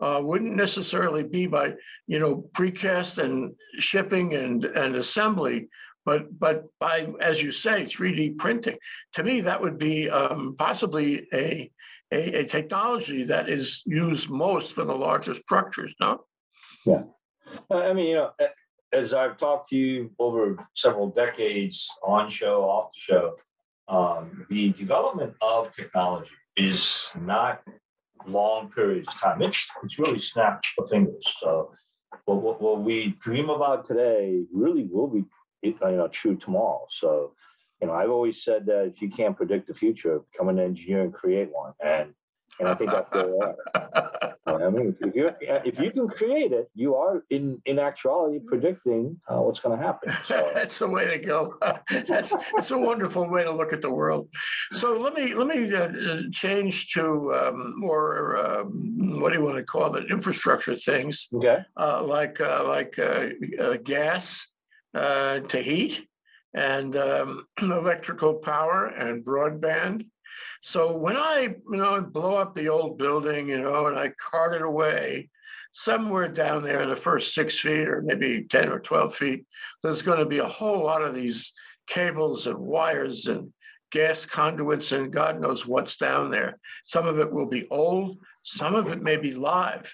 uh, 0.00 0.20
wouldn't 0.22 0.56
necessarily 0.56 1.22
be 1.22 1.46
by 1.46 1.74
you 2.06 2.18
know 2.18 2.48
precast 2.52 3.18
and 3.18 3.54
shipping 3.78 4.34
and 4.34 4.64
and 4.64 4.96
assembly, 4.96 5.68
but 6.04 6.38
but 6.38 6.64
by 6.80 7.08
as 7.20 7.42
you 7.42 7.52
say 7.52 7.82
3D 7.82 8.38
printing. 8.38 8.76
To 9.14 9.22
me, 9.22 9.40
that 9.42 9.60
would 9.60 9.78
be 9.78 10.10
um, 10.10 10.56
possibly 10.58 11.28
a, 11.32 11.70
a 12.12 12.40
a 12.40 12.44
technology 12.44 13.24
that 13.24 13.48
is 13.48 13.82
used 13.86 14.28
most 14.30 14.72
for 14.72 14.84
the 14.84 14.94
larger 14.94 15.34
structures. 15.34 15.94
No. 16.00 16.24
Yeah, 16.84 17.02
I 17.70 17.92
mean 17.92 18.06
you 18.06 18.14
know 18.16 18.30
as 18.92 19.14
I've 19.14 19.38
talked 19.38 19.68
to 19.70 19.76
you 19.76 20.10
over 20.18 20.56
several 20.74 21.08
decades 21.10 21.88
on 22.04 22.28
show, 22.28 22.64
off 22.64 22.90
the 22.92 22.98
show, 23.00 23.34
um, 23.88 24.46
the 24.48 24.70
development 24.70 25.34
of 25.40 25.72
technology 25.72 26.30
is 26.56 27.10
not 27.20 27.62
long 28.26 28.70
periods 28.70 29.08
of 29.08 29.20
time. 29.20 29.42
It's, 29.42 29.66
it's 29.82 29.98
really 29.98 30.18
snap 30.18 30.62
of 30.78 30.88
fingers. 30.88 31.24
So 31.40 31.72
what, 32.24 32.42
what, 32.42 32.60
what 32.60 32.82
we 32.82 33.16
dream 33.20 33.50
about 33.50 33.86
today 33.86 34.42
really 34.52 34.84
will 34.90 35.08
be 35.08 35.24
you 35.62 35.76
know, 35.80 36.08
true 36.08 36.36
tomorrow. 36.36 36.86
So, 36.90 37.34
you 37.80 37.88
know, 37.88 37.94
I've 37.94 38.10
always 38.10 38.42
said 38.42 38.66
that 38.66 38.92
if 38.94 39.02
you 39.02 39.08
can't 39.10 39.36
predict 39.36 39.68
the 39.68 39.74
future, 39.74 40.20
become 40.32 40.48
an 40.48 40.58
engineer 40.58 41.02
and 41.02 41.12
create 41.12 41.50
one. 41.52 41.72
And 41.84 42.14
and 42.60 42.68
I 42.68 42.74
think 42.74 42.90
that's 42.90 43.10
where. 43.12 43.56
I 44.56 44.70
mean, 44.70 44.96
if 45.00 45.14
you 45.14 45.30
if 45.40 45.78
you 45.78 45.90
can 45.90 46.08
create 46.08 46.52
it, 46.52 46.70
you 46.74 46.94
are 46.94 47.24
in 47.30 47.60
in 47.66 47.78
actuality 47.78 48.40
predicting 48.40 49.20
uh, 49.28 49.40
what's 49.40 49.60
going 49.60 49.78
to 49.78 49.84
happen. 49.84 50.14
So. 50.26 50.50
that's 50.54 50.78
the 50.78 50.88
way 50.88 51.06
to 51.06 51.18
go. 51.18 51.56
that's 52.08 52.32
that's 52.54 52.70
a 52.70 52.78
wonderful 52.78 53.28
way 53.28 53.44
to 53.44 53.50
look 53.50 53.72
at 53.72 53.82
the 53.82 53.90
world. 53.90 54.28
So 54.72 54.92
let 54.92 55.14
me 55.14 55.34
let 55.34 55.46
me 55.46 55.72
uh, 55.74 56.22
change 56.32 56.92
to 56.92 57.34
um, 57.34 57.74
more 57.78 58.36
um, 58.36 59.20
what 59.20 59.32
do 59.32 59.38
you 59.38 59.44
want 59.44 59.56
to 59.56 59.64
call 59.64 59.94
it? 59.96 60.10
Infrastructure 60.10 60.76
things. 60.76 61.28
Okay. 61.34 61.58
Uh, 61.76 62.02
like 62.04 62.40
uh, 62.40 62.64
like 62.66 62.98
uh, 62.98 63.28
uh, 63.60 63.76
gas 63.82 64.46
to 64.94 65.62
heat 65.62 66.06
and 66.54 66.96
um, 66.96 67.46
electrical 67.60 68.34
power 68.34 68.86
and 68.86 69.24
broadband 69.24 70.06
so 70.62 70.96
when 70.96 71.16
I, 71.16 71.54
you 71.70 71.76
know, 71.76 72.00
blow 72.00 72.36
up 72.36 72.54
the 72.54 72.68
old 72.68 72.98
building, 72.98 73.48
you 73.48 73.60
know, 73.60 73.86
and 73.86 73.98
I 73.98 74.10
cart 74.10 74.54
it 74.54 74.62
away, 74.62 75.28
somewhere 75.72 76.28
down 76.28 76.62
there 76.62 76.82
in 76.82 76.90
the 76.90 76.96
first 76.96 77.34
six 77.34 77.58
feet 77.58 77.88
or 77.88 78.02
maybe 78.02 78.44
10 78.44 78.68
or 78.68 78.78
12 78.78 79.14
feet, 79.14 79.46
there's 79.82 80.02
going 80.02 80.18
to 80.18 80.26
be 80.26 80.38
a 80.38 80.46
whole 80.46 80.84
lot 80.84 81.02
of 81.02 81.14
these 81.14 81.52
cables 81.86 82.46
and 82.46 82.58
wires 82.58 83.26
and 83.26 83.52
gas 83.90 84.24
conduits 84.24 84.92
and 84.92 85.12
God 85.12 85.40
knows 85.40 85.66
what's 85.66 85.96
down 85.96 86.30
there. 86.30 86.58
Some 86.84 87.06
of 87.06 87.18
it 87.18 87.32
will 87.32 87.46
be 87.46 87.68
old, 87.68 88.18
some 88.42 88.74
of 88.74 88.88
it 88.88 89.02
may 89.02 89.16
be 89.16 89.32
live. 89.32 89.92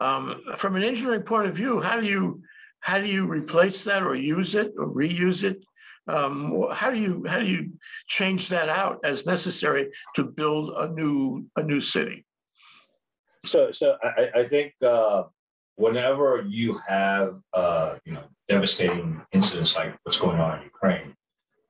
Um, 0.00 0.40
from 0.56 0.76
an 0.76 0.82
engineering 0.82 1.22
point 1.22 1.46
of 1.46 1.54
view, 1.54 1.80
how 1.80 2.00
do 2.00 2.06
you 2.06 2.42
how 2.80 2.98
do 2.98 3.06
you 3.06 3.26
replace 3.26 3.82
that 3.84 4.02
or 4.02 4.14
use 4.14 4.54
it 4.54 4.72
or 4.76 4.88
reuse 4.88 5.42
it? 5.42 5.64
Um, 6.06 6.66
how 6.72 6.90
do 6.90 6.98
you 6.98 7.24
how 7.26 7.38
do 7.38 7.46
you 7.46 7.72
change 8.06 8.48
that 8.48 8.68
out 8.68 9.00
as 9.04 9.24
necessary 9.24 9.90
to 10.16 10.24
build 10.24 10.74
a 10.76 10.88
new 10.88 11.46
a 11.56 11.62
new 11.62 11.80
city? 11.80 12.26
So 13.46 13.72
so 13.72 13.96
I, 14.02 14.40
I 14.40 14.48
think 14.48 14.74
uh, 14.86 15.24
whenever 15.76 16.44
you 16.46 16.78
have 16.86 17.40
uh, 17.54 17.94
you 18.04 18.12
know 18.12 18.24
devastating 18.48 19.22
incidents 19.32 19.76
like 19.76 19.94
what's 20.02 20.18
going 20.18 20.40
on 20.40 20.58
in 20.58 20.64
Ukraine, 20.64 21.14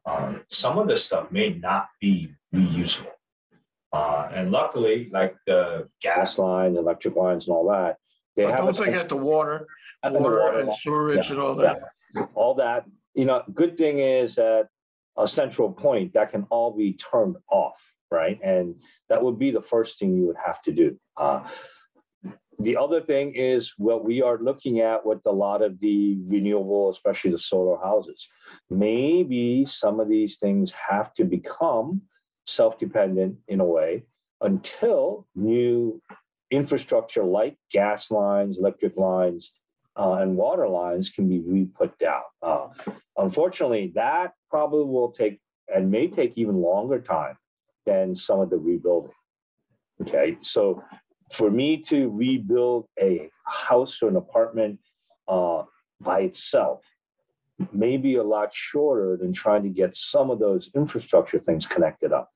um, 0.07 0.43
some 0.51 0.79
of 0.79 0.89
this 0.89 1.05
stuff 1.05 1.31
may 1.31 1.51
not 1.51 1.89
be 2.01 2.35
reusable. 2.55 3.13
Uh, 3.93 4.29
and 4.35 4.51
luckily, 4.51 5.09
like 5.13 5.37
the 5.47 5.89
gas 6.03 6.39
lines, 6.39 6.77
electric 6.77 7.15
lines, 7.15 7.47
and 7.47 7.55
all 7.55 7.69
that, 7.69 7.97
they 8.37 8.43
but 8.43 8.51
have. 8.51 8.65
Don't 8.65 8.77
forget 8.77 9.09
the 9.09 9.17
water, 9.17 9.69
water, 10.03 10.41
water 10.41 10.59
and 10.59 10.75
sewerage 10.75 11.27
yeah, 11.27 11.33
and 11.33 11.41
all 11.41 11.55
that. 11.55 11.79
Yeah. 12.15 12.27
All 12.35 12.55
that. 12.57 12.85
You 13.15 13.25
know, 13.27 13.43
good 13.55 13.77
thing 13.77 14.01
is 14.01 14.35
that 14.37 14.69
a 15.17 15.27
central 15.29 15.73
point 15.73 16.15
that 16.15 16.31
can 16.31 16.47
all 16.51 16.77
be 16.77 16.95
turned 16.95 17.37
off, 17.51 17.81
right? 18.11 18.39
And 18.43 18.75
that 19.09 19.23
would 19.23 19.39
be 19.39 19.51
the 19.51 19.63
first 19.63 19.99
thing 19.99 20.15
you 20.15 20.27
would 20.27 20.37
have 20.45 20.61
to 20.63 20.73
do. 20.73 20.99
Uh, 21.17 21.49
the 22.59 22.77
other 22.77 23.01
thing 23.01 23.35
is 23.35 23.75
what 23.79 24.05
we 24.05 24.23
are 24.23 24.39
looking 24.39 24.81
at 24.81 25.05
with 25.05 25.21
a 25.27 25.33
lot 25.33 25.63
of 25.63 25.79
the 25.81 26.19
renewable, 26.27 26.91
especially 26.91 27.31
the 27.31 27.39
solar 27.39 27.79
houses. 27.79 28.27
Maybe 28.71 29.65
some 29.67 30.01
of 30.01 30.09
these 30.09 30.39
things 30.39 30.73
have 30.73 31.15
to 31.15 31.25
become 31.25 32.03
self-dependent 32.47 33.37
in 33.49 33.61
a 33.61 33.65
way 33.65 34.05
until 34.41 35.27
new 35.35 36.01
infrastructure 36.51 37.25
like 37.25 37.57
gas 37.71 38.11
lines, 38.11 38.59
electric 38.59 38.97
lines, 38.97 39.53
uh, 39.97 40.15
and 40.15 40.37
water 40.37 40.69
lines 40.69 41.11
can 41.11 41.29
be 41.29 41.41
re-put 41.41 41.97
down. 41.99 42.23
Uh, 42.43 42.69
unfortunately, 43.17 43.93
that 43.95 44.33
probably 44.51 44.85
will 44.85 45.13
take 45.13 45.41
and 45.75 45.91
may 45.91 46.09
take 46.09 46.37
even 46.37 46.57
longer 46.57 47.01
time 47.01 47.37
than 47.87 48.15
some 48.15 48.41
of 48.41 48.51
the 48.51 48.57
rebuilding. 48.57 49.13
Okay, 50.03 50.37
so 50.43 50.83
for 51.33 51.51
me 51.51 51.79
to 51.79 52.11
rebuild 52.11 52.87
a 53.01 53.31
house 53.47 54.03
or 54.03 54.09
an 54.09 54.17
apartment 54.17 54.79
uh, 55.29 55.63
by 56.01 56.21
itself 56.21 56.83
may 57.73 57.97
be 57.97 58.17
a 58.17 58.23
lot 58.23 58.53
shorter 58.53 59.17
than 59.17 59.33
trying 59.33 59.63
to 59.63 59.69
get 59.69 59.97
some 59.97 60.31
of 60.31 60.41
those 60.41 60.71
infrastructure 60.75 61.39
things 61.39 61.67
connected 61.67 62.13
up. 62.13 62.31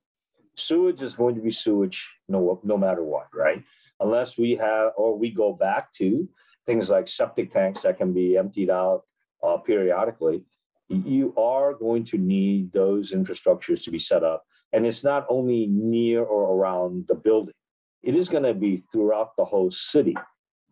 Sewage 0.55 1.01
is 1.01 1.13
going 1.13 1.35
to 1.35 1.41
be 1.41 1.51
sewage 1.51 2.07
no, 2.27 2.59
no 2.63 2.77
matter 2.77 3.03
what, 3.03 3.27
right? 3.33 3.63
Unless 3.99 4.37
we 4.37 4.51
have, 4.51 4.91
or 4.95 5.17
we 5.17 5.29
go 5.29 5.53
back 5.53 5.91
to 5.93 6.27
things 6.65 6.89
like 6.89 7.07
septic 7.07 7.51
tanks 7.51 7.81
that 7.81 7.97
can 7.97 8.13
be 8.13 8.37
emptied 8.37 8.69
out 8.69 9.03
uh, 9.43 9.57
periodically, 9.57 10.43
you 10.87 11.33
are 11.37 11.73
going 11.73 12.03
to 12.03 12.17
need 12.17 12.71
those 12.73 13.11
infrastructures 13.11 13.83
to 13.83 13.91
be 13.91 13.99
set 13.99 14.23
up. 14.23 14.43
And 14.73 14.85
it's 14.85 15.03
not 15.03 15.25
only 15.29 15.67
near 15.67 16.23
or 16.23 16.55
around 16.55 17.05
the 17.07 17.15
building 17.15 17.53
it 18.03 18.15
is 18.15 18.29
going 18.29 18.43
to 18.43 18.53
be 18.53 18.83
throughout 18.91 19.35
the 19.37 19.45
whole 19.45 19.71
city. 19.71 20.15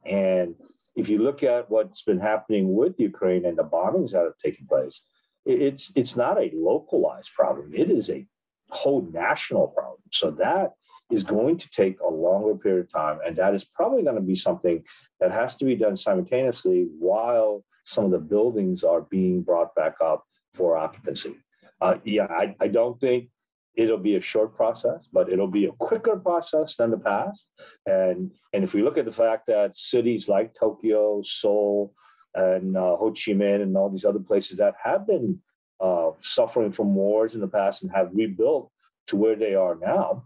And 0.05 0.55
if 0.95 1.09
you 1.09 1.19
look 1.19 1.43
at 1.43 1.69
what's 1.69 2.01
been 2.01 2.19
happening 2.19 2.73
with 2.75 2.99
Ukraine 2.99 3.45
and 3.45 3.57
the 3.57 3.63
bombings 3.63 4.11
that 4.11 4.23
have 4.23 4.37
taken 4.43 4.65
place, 4.67 5.01
it's 5.45 5.91
it's 5.95 6.15
not 6.15 6.37
a 6.37 6.51
localized 6.53 7.31
problem. 7.33 7.73
It 7.73 7.89
is 7.89 8.09
a 8.09 8.25
whole 8.69 9.07
national 9.13 9.67
problem. 9.67 10.01
So 10.11 10.31
that 10.31 10.73
is 11.09 11.23
going 11.23 11.57
to 11.57 11.69
take 11.69 11.99
a 12.01 12.09
longer 12.09 12.55
period 12.55 12.85
of 12.85 12.91
time, 12.91 13.19
and 13.25 13.35
that 13.37 13.55
is 13.55 13.63
probably 13.63 14.03
going 14.03 14.15
to 14.15 14.21
be 14.21 14.35
something 14.35 14.83
that 15.19 15.31
has 15.31 15.55
to 15.55 15.65
be 15.65 15.75
done 15.75 15.95
simultaneously 15.95 16.87
while 16.99 17.63
some 17.85 18.05
of 18.05 18.11
the 18.11 18.19
buildings 18.19 18.83
are 18.83 19.01
being 19.01 19.41
brought 19.41 19.73
back 19.75 19.95
up 20.03 20.25
for 20.53 20.77
occupancy. 20.77 21.35
Uh, 21.81 21.95
yeah, 22.03 22.25
I, 22.25 22.55
I 22.59 22.67
don't 22.67 22.99
think 22.99 23.29
it'll 23.75 23.97
be 23.97 24.15
a 24.15 24.21
short 24.21 24.55
process, 24.55 25.07
but 25.13 25.31
it'll 25.31 25.47
be 25.47 25.65
a 25.65 25.71
quicker 25.73 26.17
process 26.17 26.75
than 26.75 26.91
the 26.91 26.97
past. 26.97 27.45
And 27.85 28.31
and 28.53 28.63
if 28.63 28.73
we 28.73 28.81
look 28.81 28.97
at 28.97 29.05
the 29.05 29.11
fact 29.11 29.47
that 29.47 29.77
cities 29.77 30.27
like 30.27 30.55
Tokyo, 30.55 31.21
Seoul, 31.23 31.93
and 32.35 32.75
uh, 32.75 32.97
Ho 32.97 33.11
Chi 33.11 33.31
Minh, 33.31 33.61
and 33.61 33.77
all 33.77 33.89
these 33.89 34.05
other 34.05 34.19
places 34.19 34.57
that 34.57 34.73
have 34.83 35.07
been 35.07 35.39
uh, 35.79 36.09
suffering 36.21 36.71
from 36.71 36.95
wars 36.95 37.35
in 37.35 37.41
the 37.41 37.47
past 37.47 37.83
and 37.83 37.91
have 37.91 38.09
rebuilt 38.13 38.71
to 39.07 39.15
where 39.15 39.35
they 39.35 39.53
are 39.53 39.75
now, 39.75 40.25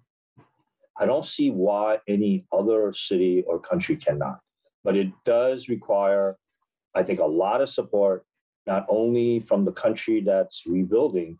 I 1.00 1.06
don't 1.06 1.26
see 1.26 1.50
why 1.50 2.00
any 2.08 2.46
other 2.52 2.94
city 2.94 3.44
or 3.48 3.60
country 3.60 3.96
cannot. 3.96 4.40
But 4.84 4.96
it 4.96 5.10
does 5.26 5.70
require, 5.70 6.38
I 6.96 7.04
think, 7.04 7.20
a 7.20 7.26
lot 7.26 7.62
of 7.62 7.70
support, 7.70 8.26
not 8.68 8.86
only 8.90 9.40
from 9.40 9.66
the 9.66 9.72
country 9.72 10.22
that's 10.22 10.64
rebuilding, 10.66 11.38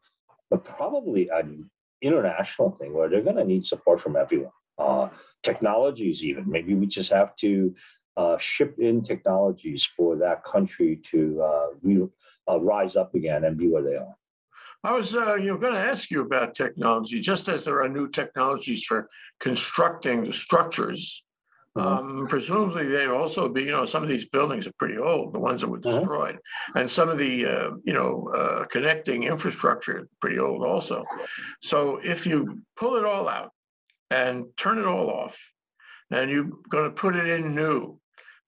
but 0.50 0.64
probably 0.64 1.30
an 1.30 1.70
international 2.02 2.72
thing 2.72 2.94
where 2.94 3.10
they're 3.10 3.22
going 3.22 3.36
to 3.36 3.44
need 3.44 3.66
support 3.66 4.02
from 4.02 4.16
everyone. 4.16 4.52
Uh, 4.78 5.10
technologies, 5.44 6.24
even 6.24 6.50
maybe 6.50 6.74
we 6.74 6.88
just 6.88 7.12
have 7.12 7.36
to 7.36 7.74
uh, 8.18 8.38
ship 8.38 8.76
in 8.80 9.02
technologies 9.04 9.88
for 9.96 10.16
that 10.16 10.44
country 10.44 11.00
to 11.12 11.42
uh, 11.42 11.68
re- 11.82 12.08
uh, 12.50 12.60
rise 12.60 12.96
up 12.96 13.14
again 13.16 13.46
and 13.46 13.58
be 13.58 13.68
where 13.68 13.84
they 13.84 13.96
are. 13.96 14.16
I 14.84 14.94
was, 14.94 15.14
uh, 15.14 15.36
you 15.36 15.48
know, 15.48 15.58
going 15.58 15.74
to 15.74 15.80
ask 15.80 16.10
you 16.10 16.22
about 16.22 16.56
technology. 16.56 17.20
Just 17.20 17.48
as 17.48 17.66
there 17.66 17.82
are 17.84 17.90
new 17.90 18.10
technologies 18.10 18.84
for 18.84 19.10
constructing 19.40 20.24
the 20.24 20.34
structures 20.34 21.24
Mm-hmm. 21.78 22.22
Um, 22.22 22.28
presumably, 22.28 22.88
they'd 22.88 23.08
also 23.08 23.48
be, 23.48 23.64
you 23.64 23.72
know, 23.72 23.86
some 23.86 24.04
of 24.04 24.10
these 24.10 24.26
buildings 24.26 24.68
are 24.68 24.74
pretty 24.78 24.98
old, 24.98 25.34
the 25.34 25.40
ones 25.40 25.62
that 25.62 25.70
were 25.70 25.80
mm-hmm. 25.80 26.00
destroyed, 26.00 26.38
and 26.76 26.90
some 26.90 27.08
of 27.08 27.18
the, 27.18 27.46
uh, 27.46 27.70
you 27.84 27.94
know, 27.94 28.30
uh, 28.36 28.66
connecting 28.66 29.24
infrastructure 29.24 30.08
pretty 30.20 30.38
old 30.38 30.66
also. 30.66 31.06
So 31.62 32.00
if 32.04 32.28
you 32.28 32.62
pull 32.76 32.98
it 32.98 33.06
all 33.06 33.30
out 33.30 33.52
and 34.10 34.46
turn 34.58 34.80
it 34.80 34.86
all 34.86 35.10
off, 35.10 35.40
and 36.12 36.30
you're 36.30 36.50
going 36.70 36.86
to 36.86 36.92
put 36.92 37.16
it 37.16 37.28
in 37.28 37.56
new, 37.56 37.98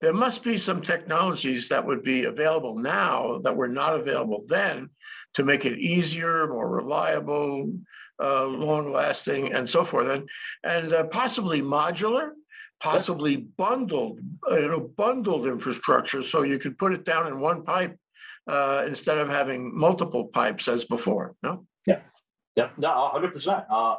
there 0.02 0.14
must 0.14 0.44
be 0.44 0.58
some 0.58 0.82
technologies 0.82 1.70
that 1.70 1.86
would 1.86 2.04
be 2.04 2.26
available 2.26 2.78
now 2.78 3.40
that 3.44 3.56
were 3.56 3.70
not 3.70 3.96
available 3.96 4.44
then 4.48 4.90
to 5.36 5.44
make 5.44 5.66
it 5.66 5.80
easier, 5.80 6.48
more 6.48 6.70
reliable, 6.70 7.74
uh, 8.24 8.46
long 8.46 8.92
lasting, 8.92 9.54
and 9.54 9.70
so 9.70 9.84
forth, 9.84 10.08
and 10.08 10.30
and 10.64 10.94
uh, 10.94 11.04
possibly 11.06 11.62
modular 11.62 12.32
possibly 12.84 13.38
bundled, 13.38 14.20
uh, 14.52 14.60
you 14.60 14.68
know, 14.68 14.82
bundled 14.82 15.48
infrastructure 15.48 16.22
so 16.22 16.44
you 16.44 16.60
could 16.60 16.78
put 16.78 16.92
it 16.92 17.06
down 17.06 17.28
in 17.28 17.40
one 17.40 17.64
pipe 17.64 17.98
uh, 18.48 18.84
instead 18.86 19.18
of 19.18 19.30
having 19.30 19.76
multiple 19.76 20.26
pipes 20.26 20.68
as 20.68 20.84
before. 20.84 21.34
No. 21.42 21.66
Yeah. 21.88 22.02
Yeah. 22.58 22.70
No, 22.78 23.08
hundred 23.08 23.34
percent. 23.34 23.64
Uh, 23.70 23.96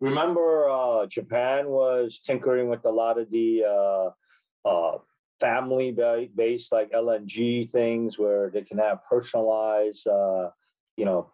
remember, 0.00 0.68
uh, 0.68 1.06
Japan 1.06 1.68
was 1.68 2.20
tinkering 2.22 2.68
with 2.68 2.84
a 2.84 2.90
lot 2.90 3.18
of 3.18 3.30
the 3.30 4.12
uh, 4.66 4.98
family-based 5.40 6.72
like 6.72 6.90
LNG 6.92 7.70
things 7.72 8.18
where 8.18 8.50
they 8.50 8.62
can 8.62 8.78
have 8.78 8.98
personalized, 9.08 10.06
you 10.96 11.04
know, 11.04 11.30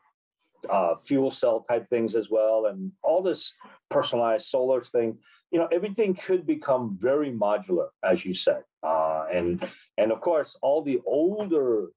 uh, 0.70 0.94
fuel 1.04 1.30
cell 1.30 1.64
type 1.68 1.88
things 1.88 2.14
as 2.14 2.28
well, 2.30 2.66
and 2.66 2.92
all 3.02 3.22
this 3.22 3.52
personalized 3.90 4.46
solar 4.46 4.82
thing 4.82 5.18
you 5.52 5.58
know 5.58 5.68
everything 5.70 6.14
could 6.14 6.46
become 6.46 6.96
very 7.00 7.30
modular 7.30 7.88
as 8.02 8.24
you 8.24 8.34
said. 8.34 8.62
Uh, 8.82 9.26
and 9.32 9.68
and 9.98 10.10
of 10.10 10.20
course 10.20 10.56
all 10.62 10.82
the 10.82 11.00
older 11.06 11.88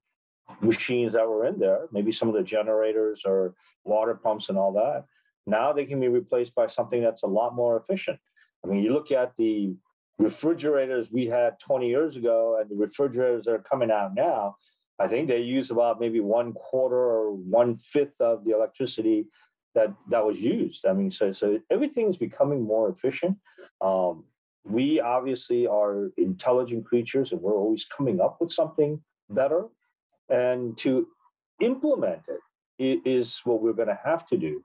machines 0.60 1.14
that 1.14 1.26
were 1.28 1.46
in 1.46 1.58
there 1.58 1.88
maybe 1.90 2.12
some 2.12 2.28
of 2.28 2.34
the 2.34 2.42
generators 2.42 3.22
or 3.24 3.54
water 3.82 4.14
pumps 4.14 4.48
and 4.48 4.56
all 4.56 4.72
that 4.72 5.04
now 5.44 5.72
they 5.72 5.84
can 5.84 5.98
be 5.98 6.06
replaced 6.06 6.54
by 6.54 6.68
something 6.68 7.02
that's 7.02 7.24
a 7.24 7.26
lot 7.26 7.56
more 7.56 7.76
efficient. 7.76 8.18
I 8.64 8.68
mean 8.68 8.84
you 8.84 8.92
look 8.92 9.10
at 9.10 9.32
the 9.38 9.74
refrigerators 10.18 11.10
we 11.10 11.26
had 11.26 11.58
20 11.60 11.88
years 11.88 12.16
ago 12.16 12.58
and 12.60 12.70
the 12.70 12.76
refrigerators 12.76 13.44
that 13.46 13.52
are 13.52 13.58
coming 13.70 13.90
out 13.90 14.14
now 14.14 14.54
i 14.98 15.06
think 15.06 15.28
they 15.28 15.40
use 15.40 15.70
about 15.70 16.00
maybe 16.00 16.20
one 16.20 16.52
quarter 16.52 16.96
or 16.96 17.32
one 17.32 17.74
fifth 17.76 18.20
of 18.20 18.44
the 18.44 18.52
electricity 18.52 19.26
that 19.76 19.92
that 20.08 20.26
was 20.26 20.40
used. 20.40 20.86
I 20.86 20.92
mean, 20.92 21.12
so 21.12 21.30
so 21.30 21.60
everything's 21.70 22.16
becoming 22.16 22.62
more 22.64 22.88
efficient. 22.88 23.36
Um, 23.80 24.24
we 24.64 25.00
obviously 25.00 25.68
are 25.68 26.10
intelligent 26.16 26.84
creatures, 26.84 27.30
and 27.30 27.40
we're 27.40 27.54
always 27.54 27.84
coming 27.96 28.20
up 28.20 28.38
with 28.40 28.50
something 28.50 29.00
better. 29.30 29.66
And 30.28 30.76
to 30.78 31.06
implement 31.60 32.22
it 32.78 33.00
is 33.04 33.40
what 33.44 33.62
we're 33.62 33.80
going 33.80 33.94
to 33.96 34.00
have 34.04 34.26
to 34.26 34.36
do. 34.36 34.62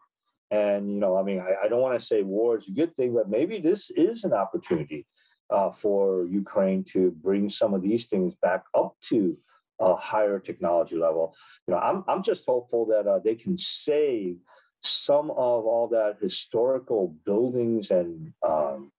And 0.50 0.89
you 0.94 1.00
know, 1.00 1.17
I 1.17 1.24
mean, 1.24 1.39
I, 1.39 1.65
I 1.65 1.67
don't 1.67 1.82
want 1.82 2.00
to 2.00 2.06
say 2.06 2.24
war 2.24 2.58
is 2.58 2.67
a 2.67 2.72
good 2.72 2.96
thing, 2.96 3.13
but 3.13 3.30
maybe 3.30 3.60
this 3.60 3.91
is 3.96 4.24
an 4.24 4.34
opportunity 4.34 5.06
uh, 5.50 5.72
for 5.72 6.26
Ukraine 6.26 6.84
to 6.94 7.12
bring 7.22 7.50
some 7.50 7.74
of 7.74 7.82
these 7.82 8.06
things 8.06 8.34
back 8.41 8.63
up 8.74 8.96
to 9.10 9.38
a 9.82 9.96
higher 9.96 10.39
technology 10.39 10.96
level. 10.96 11.36
You 11.67 11.74
know, 11.74 11.80
I'm 11.80 12.04
I'm 12.08 12.24
just 12.24 12.46
hopeful 12.46 12.86
that 12.88 13.08
uh, 13.08 13.20
they 13.20 13.36
can 13.36 13.58
save 13.58 14.38
some 14.84 15.30
of 15.32 15.65
all 15.65 15.88
that 15.91 16.17
historical 16.22 17.15
buildings 17.26 17.91
and 17.91 18.34
um, 18.48 18.91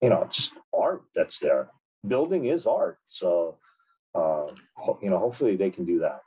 you 0.00 0.10
know 0.10 0.26
just 0.30 0.52
art 0.76 1.02
that's 1.14 1.38
there. 1.38 1.70
Building 2.06 2.46
is 2.46 2.66
art, 2.66 2.98
so 3.08 3.56
uh, 4.14 4.46
you 5.00 5.10
know 5.10 5.18
hopefully 5.18 5.56
they 5.56 5.70
can 5.70 5.84
do 5.84 6.00
that. 6.00 6.20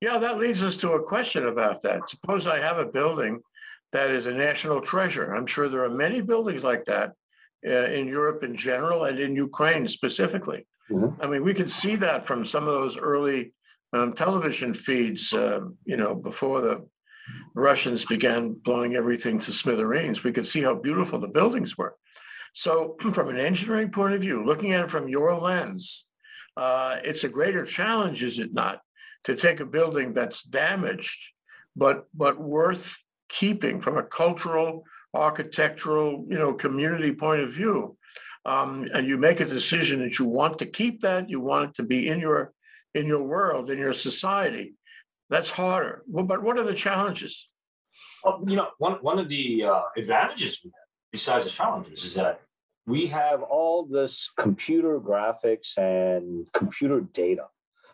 Yeah, 0.00 0.18
that 0.18 0.38
leads 0.38 0.62
us 0.62 0.76
to 0.78 0.92
a 0.92 1.02
question 1.02 1.46
about 1.46 1.82
that. 1.82 2.08
Suppose 2.08 2.46
I 2.46 2.58
have 2.58 2.78
a 2.78 2.86
building 2.86 3.40
that 3.92 4.10
is 4.10 4.26
a 4.26 4.32
national 4.32 4.80
treasure. 4.80 5.34
I'm 5.34 5.46
sure 5.46 5.68
there 5.68 5.84
are 5.84 5.90
many 5.90 6.20
buildings 6.20 6.64
like 6.64 6.84
that 6.86 7.12
uh, 7.66 7.86
in 7.86 8.06
Europe 8.06 8.42
in 8.42 8.56
general 8.56 9.04
and 9.04 9.18
in 9.18 9.36
Ukraine 9.36 9.86
specifically. 9.88 10.66
Mm-hmm. 10.90 11.22
I 11.22 11.26
mean, 11.26 11.44
we 11.44 11.54
can 11.54 11.68
see 11.68 11.96
that 11.96 12.26
from 12.26 12.44
some 12.44 12.66
of 12.66 12.74
those 12.74 12.96
early 12.96 13.52
um, 13.92 14.12
television 14.12 14.74
feeds, 14.74 15.32
uh, 15.32 15.60
you 15.84 15.96
know, 15.96 16.14
before 16.14 16.60
the 16.60 16.86
Russians 17.54 18.04
began 18.04 18.54
blowing 18.64 18.96
everything 18.96 19.38
to 19.40 19.52
smithereens. 19.52 20.24
We 20.24 20.32
could 20.32 20.46
see 20.46 20.62
how 20.62 20.74
beautiful 20.74 21.18
the 21.18 21.28
buildings 21.28 21.76
were. 21.76 21.96
So, 22.52 22.96
from 23.12 23.28
an 23.28 23.38
engineering 23.38 23.90
point 23.90 24.14
of 24.14 24.20
view, 24.20 24.44
looking 24.44 24.72
at 24.72 24.84
it 24.84 24.90
from 24.90 25.08
your 25.08 25.34
lens, 25.38 26.06
uh, 26.56 26.98
it's 27.04 27.24
a 27.24 27.28
greater 27.28 27.64
challenge, 27.64 28.22
is 28.22 28.38
it 28.38 28.52
not, 28.52 28.80
to 29.24 29.36
take 29.36 29.60
a 29.60 29.66
building 29.66 30.12
that's 30.12 30.42
damaged, 30.42 31.18
but 31.76 32.06
but 32.14 32.40
worth 32.40 32.96
keeping 33.28 33.80
from 33.80 33.96
a 33.96 34.02
cultural, 34.02 34.82
architectural, 35.14 36.26
you 36.28 36.38
know, 36.38 36.52
community 36.52 37.12
point 37.12 37.40
of 37.40 37.52
view. 37.52 37.96
Um, 38.46 38.88
and 38.94 39.06
you 39.06 39.18
make 39.18 39.40
a 39.40 39.44
decision 39.44 40.00
that 40.00 40.18
you 40.18 40.24
want 40.24 40.58
to 40.58 40.66
keep 40.66 41.00
that, 41.00 41.28
you 41.28 41.40
want 41.40 41.70
it 41.70 41.74
to 41.76 41.82
be 41.82 42.08
in 42.08 42.20
your 42.20 42.52
in 42.94 43.06
your 43.06 43.22
world, 43.22 43.70
in 43.70 43.78
your 43.78 43.92
society. 43.92 44.74
That's 45.28 45.50
harder. 45.50 46.02
Well, 46.08 46.24
but 46.24 46.42
what 46.42 46.58
are 46.58 46.64
the 46.64 46.74
challenges? 46.74 47.48
Well, 48.24 48.42
you 48.46 48.56
know, 48.56 48.68
one 48.78 48.94
one 49.02 49.18
of 49.18 49.28
the 49.28 49.64
uh, 49.64 49.82
advantages 49.96 50.58
we 50.64 50.70
have, 50.70 50.88
besides 51.12 51.44
the 51.44 51.50
challenges, 51.50 52.04
is 52.04 52.14
that 52.14 52.40
we 52.86 53.06
have 53.06 53.42
all 53.42 53.84
this 53.84 54.30
computer 54.38 54.98
graphics 54.98 55.76
and 55.76 56.46
computer 56.52 57.02
data, 57.12 57.46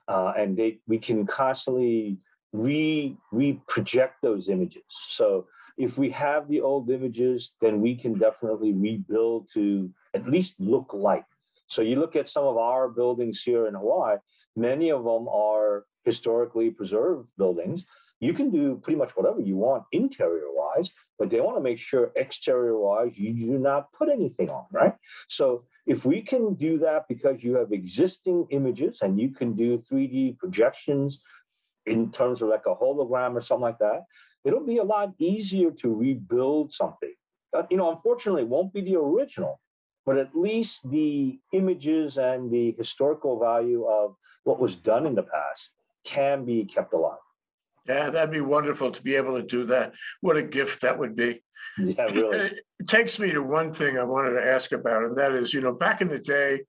uh, 0.09 0.33
and 0.37 0.57
they 0.57 0.79
we 0.87 0.99
can 0.99 1.27
constantly 1.27 2.19
re 2.53 3.17
re 3.33 3.61
project 3.69 4.15
those 4.23 4.49
images. 4.49 4.85
So 5.11 5.47
if 5.77 5.99
we 5.99 6.11
have 6.11 6.49
the 6.49 6.61
old 6.61 6.91
images, 6.91 7.53
then 7.61 7.81
we 7.81 7.95
can 7.95 8.19
definitely 8.19 8.73
rebuild 8.73 9.51
to 9.53 9.91
at 10.15 10.29
least 10.29 10.55
look 10.59 10.93
like. 10.93 11.25
So 11.67 11.83
you 11.83 11.97
look 11.97 12.17
at 12.17 12.29
some 12.29 12.45
of 12.45 12.57
our 12.57 12.89
buildings 12.89 13.43
here 13.43 13.67
in 13.67 13.75
Hawaii, 13.75 14.17
many 14.55 14.91
of 14.91 15.05
them 15.05 15.29
are 15.29 15.85
historically 16.05 16.71
preserved 16.71 17.29
buildings. 17.37 17.85
You 18.21 18.33
can 18.33 18.51
do 18.51 18.77
pretty 18.83 18.97
much 18.97 19.11
whatever 19.11 19.41
you 19.41 19.57
want 19.57 19.85
interior 19.93 20.47
wise, 20.49 20.91
but 21.19 21.29
they 21.29 21.41
want 21.41 21.57
to 21.59 21.63
make 21.63 21.79
sure 21.79 22.13
exterior 22.17 22.79
wise 22.79 23.13
you 23.17 23.35
do 23.35 23.59
not 23.59 23.93
put 23.93 24.09
anything 24.09 24.49
on, 24.49 24.65
right? 24.71 24.95
So 25.29 25.65
if 25.87 26.07
we 26.07 26.23
can 26.23 26.55
do 26.55 26.79
that 26.79 27.09
because 27.09 27.43
you 27.43 27.57
have 27.57 27.73
existing 27.73 28.47
images 28.51 28.99
and 29.03 29.21
you 29.21 29.31
can 29.31 29.55
do 29.55 29.79
3D 29.79 30.39
projections 30.39 31.19
in 31.85 32.11
terms 32.11 32.41
of 32.41 32.49
like 32.49 32.65
a 32.67 32.75
hologram 32.75 33.35
or 33.35 33.43
something 33.43 33.63
like 33.63 33.79
that, 33.79 34.05
it'll 34.47 34.65
be 34.65 34.79
a 34.79 34.85
lot 34.85 35.13
easier 35.19 35.71
to 35.73 35.93
rebuild 35.93 36.73
something. 36.73 37.13
But, 37.53 37.67
you 37.71 37.77
know, 37.77 37.91
unfortunately, 37.91 38.43
it 38.43 38.49
won't 38.49 38.73
be 38.73 38.81
the 38.81 38.97
original, 38.97 39.61
but 40.07 40.17
at 40.17 40.37
least 40.37 40.89
the 40.89 41.39
images 41.53 42.17
and 42.17 42.51
the 42.51 42.75
historical 42.79 43.41
value 43.41 43.85
of 43.87 44.15
what 44.45 44.61
was 44.61 44.77
done 44.77 45.05
in 45.05 45.17
the 45.17 45.25
past 45.25 45.71
can 46.05 46.45
be 46.45 46.65
kept 46.65 46.93
alive. 46.93 47.19
Yeah, 47.89 48.11
that'd 48.11 48.31
be 48.31 48.41
wonderful 48.41 48.91
to 48.93 49.03
be 49.03 49.17
able 49.17 49.37
to 49.37 49.43
do 49.43 49.65
that. 49.67 49.93
What 50.21 50.37
a 50.37 50.43
gift 50.43 50.83
that 50.83 50.99
would 50.99 51.17
be. 51.17 51.43
Yeah, 51.79 52.05
really. 52.05 52.53
It 52.79 52.89
takes 52.89 53.19
me 53.19 53.33
to 53.33 53.41
one 53.43 53.73
thing 53.73 53.99
I 53.99 54.05
wanted 54.05 54.35
to 54.35 54.47
ask 54.47 54.71
about, 54.73 55.03
and 55.03 55.17
that 55.17 55.33
is, 55.33 55.55
you 55.55 55.63
know, 55.63 55.73
back 55.73 56.03
in 56.03 56.09
the 56.09 56.19
day, 56.19 56.61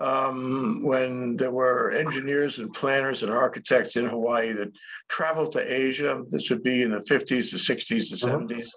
um, 0.00 0.82
when 0.82 1.36
there 1.36 1.50
were 1.50 1.90
engineers 1.90 2.58
and 2.58 2.72
planners 2.72 3.22
and 3.22 3.30
architects 3.30 3.96
in 3.96 4.06
Hawaii 4.06 4.52
that 4.52 4.72
traveled 5.08 5.52
to 5.52 5.72
Asia. 5.72 6.22
This 6.30 6.48
would 6.50 6.62
be 6.62 6.82
in 6.82 6.90
the 6.90 6.98
50s, 6.98 7.50
the 7.50 7.58
60s, 7.58 8.10
the 8.10 8.16
70s. 8.16 8.60
Uh-huh. 8.60 8.68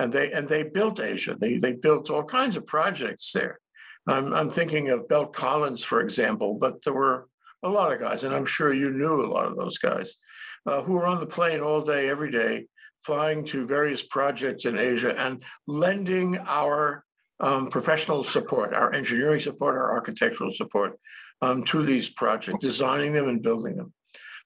And 0.00 0.12
they 0.12 0.30
and 0.30 0.48
they 0.48 0.62
built 0.62 1.00
Asia. 1.00 1.36
They 1.40 1.58
they 1.58 1.72
built 1.72 2.08
all 2.08 2.22
kinds 2.22 2.56
of 2.56 2.66
projects 2.66 3.32
there. 3.32 3.58
I'm 4.06 4.32
I'm 4.32 4.48
thinking 4.48 4.90
of 4.90 5.08
Belt 5.08 5.32
Collins, 5.32 5.82
for 5.82 6.02
example, 6.02 6.54
but 6.54 6.82
there 6.84 6.92
were 6.92 7.26
a 7.64 7.68
lot 7.68 7.92
of 7.92 7.98
guys, 7.98 8.22
and 8.22 8.32
I'm 8.32 8.44
sure 8.44 8.72
you 8.72 8.90
knew 8.90 9.24
a 9.24 9.26
lot 9.26 9.46
of 9.46 9.56
those 9.56 9.78
guys, 9.78 10.14
uh, 10.66 10.82
who 10.82 10.92
were 10.92 11.06
on 11.06 11.18
the 11.18 11.26
plane 11.26 11.60
all 11.60 11.80
day, 11.80 12.08
every 12.08 12.30
day, 12.30 12.66
flying 13.02 13.44
to 13.46 13.66
various 13.66 14.02
projects 14.02 14.66
in 14.66 14.78
Asia 14.78 15.18
and 15.18 15.42
lending 15.66 16.38
our 16.46 17.04
um, 17.40 17.68
professional 17.68 18.24
support, 18.24 18.74
our 18.74 18.92
engineering 18.92 19.40
support, 19.40 19.76
our 19.76 19.92
architectural 19.92 20.50
support 20.52 20.98
um, 21.42 21.64
to 21.64 21.84
these 21.84 22.08
projects, 22.08 22.58
designing 22.60 23.12
them 23.12 23.28
and 23.28 23.42
building 23.42 23.76
them. 23.76 23.92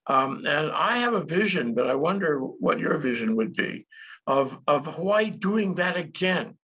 Um, 0.07 0.43
and 0.45 0.71
I 0.71 0.97
have 0.99 1.13
a 1.13 1.23
vision, 1.23 1.73
but 1.73 1.89
I 1.89 1.95
wonder 1.95 2.39
what 2.39 2.79
your 2.79 2.97
vision 2.97 3.35
would 3.37 3.53
be 3.53 3.87
of, 4.27 4.57
of 4.67 4.85
Hawaii 4.85 5.29
doing 5.29 5.75
that 5.75 5.97
again, 5.97 6.57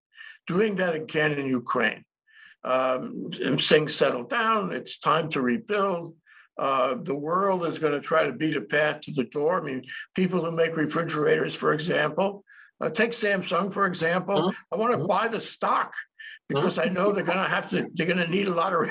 doing 0.45 0.75
that 0.75 0.93
again 0.93 1.33
in 1.33 1.47
Ukraine. 1.47 2.03
Um, 2.63 3.31
things 3.57 3.95
settle 3.95 4.23
down, 4.23 4.73
it's 4.73 4.99
time 4.99 5.29
to 5.29 5.41
rebuild. 5.41 6.15
Uh, 6.57 6.95
the 7.03 7.15
world 7.15 7.65
is 7.65 7.79
going 7.79 7.93
to 7.93 8.01
try 8.01 8.25
to 8.25 8.33
beat 8.33 8.57
a 8.57 8.61
path 8.61 8.99
to 8.99 9.13
the 9.13 9.23
door. 9.23 9.61
I 9.61 9.63
mean, 9.63 9.83
people 10.13 10.43
who 10.43 10.51
make 10.51 10.75
refrigerators, 10.75 11.55
for 11.55 11.71
example, 11.71 12.43
uh, 12.81 12.89
take 12.89 13.11
Samsung, 13.11 13.71
for 13.71 13.85
example. 13.85 14.49
Uh-huh. 14.49 14.51
I 14.73 14.75
want 14.75 14.91
to 14.91 14.97
uh-huh. 14.97 15.07
buy 15.07 15.27
the 15.29 15.39
stock 15.39 15.93
because 16.49 16.79
I 16.79 16.85
know 16.85 17.11
they're 17.11 17.23
going 17.23 17.37
to 17.37 17.43
have 17.43 17.69
to, 17.69 17.87
they're 17.93 18.07
going 18.07 18.17
to 18.17 18.27
need 18.27 18.47
a 18.47 18.53
lot 18.53 18.73
of 18.73 18.89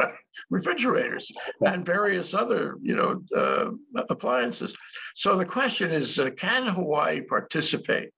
refrigerators 0.50 1.30
and 1.64 1.86
various 1.86 2.34
other, 2.34 2.76
you 2.82 2.96
know, 2.96 3.22
uh, 3.34 3.70
appliances. 4.10 4.76
So 5.14 5.38
the 5.38 5.44
question 5.44 5.92
is, 5.92 6.18
uh, 6.18 6.30
can 6.36 6.66
Hawaii 6.66 7.20
participate 7.22 8.10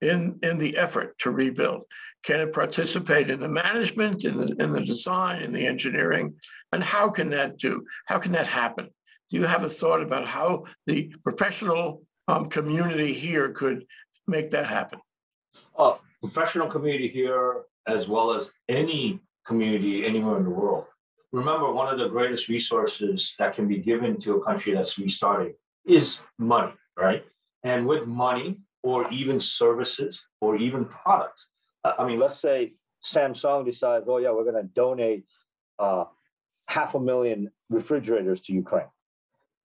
in 0.00 0.38
in 0.42 0.58
the 0.58 0.78
effort 0.78 1.18
to 1.18 1.30
rebuild? 1.32 1.82
Can 2.24 2.40
it 2.40 2.52
participate 2.52 3.30
in 3.30 3.40
the 3.40 3.48
management, 3.48 4.24
in 4.24 4.36
the 4.36 4.54
in 4.62 4.72
the 4.72 4.84
design, 4.84 5.42
in 5.42 5.52
the 5.52 5.66
engineering, 5.66 6.34
and 6.72 6.82
how 6.82 7.08
can 7.10 7.30
that 7.30 7.58
do? 7.58 7.84
How 8.06 8.18
can 8.18 8.32
that 8.32 8.46
happen? 8.46 8.88
Do 9.30 9.36
you 9.36 9.44
have 9.44 9.64
a 9.64 9.68
thought 9.68 10.02
about 10.02 10.26
how 10.26 10.64
the 10.86 11.12
professional 11.22 12.02
um, 12.28 12.48
community 12.48 13.12
here 13.12 13.50
could 13.50 13.84
make 14.26 14.50
that 14.50 14.66
happen? 14.66 15.00
Uh, 15.76 15.96
professional 16.22 16.68
community 16.68 17.08
here 17.08 17.62
as 17.88 18.06
well 18.06 18.32
as 18.32 18.50
any 18.68 19.20
community 19.46 20.06
anywhere 20.06 20.36
in 20.36 20.44
the 20.44 20.50
world. 20.50 20.84
Remember, 21.32 21.72
one 21.72 21.92
of 21.92 21.98
the 21.98 22.08
greatest 22.08 22.48
resources 22.48 23.34
that 23.38 23.54
can 23.54 23.66
be 23.66 23.78
given 23.78 24.18
to 24.20 24.36
a 24.36 24.44
country 24.44 24.72
that's 24.74 24.98
restarting 24.98 25.54
is 25.86 26.18
money, 26.38 26.72
right? 26.96 27.24
And 27.64 27.86
with 27.86 28.06
money, 28.06 28.58
or 28.84 29.10
even 29.12 29.40
services, 29.40 30.22
or 30.40 30.56
even 30.56 30.84
products. 30.84 31.46
I 31.84 32.06
mean, 32.06 32.20
let's 32.20 32.40
say 32.40 32.74
Samsung 33.04 33.64
decides, 33.64 34.06
oh, 34.08 34.18
yeah, 34.18 34.30
we're 34.30 34.44
going 34.44 34.62
to 34.62 34.70
donate 34.74 35.24
uh, 35.78 36.04
half 36.66 36.94
a 36.94 37.00
million 37.00 37.50
refrigerators 37.70 38.40
to 38.42 38.52
Ukraine. 38.52 38.86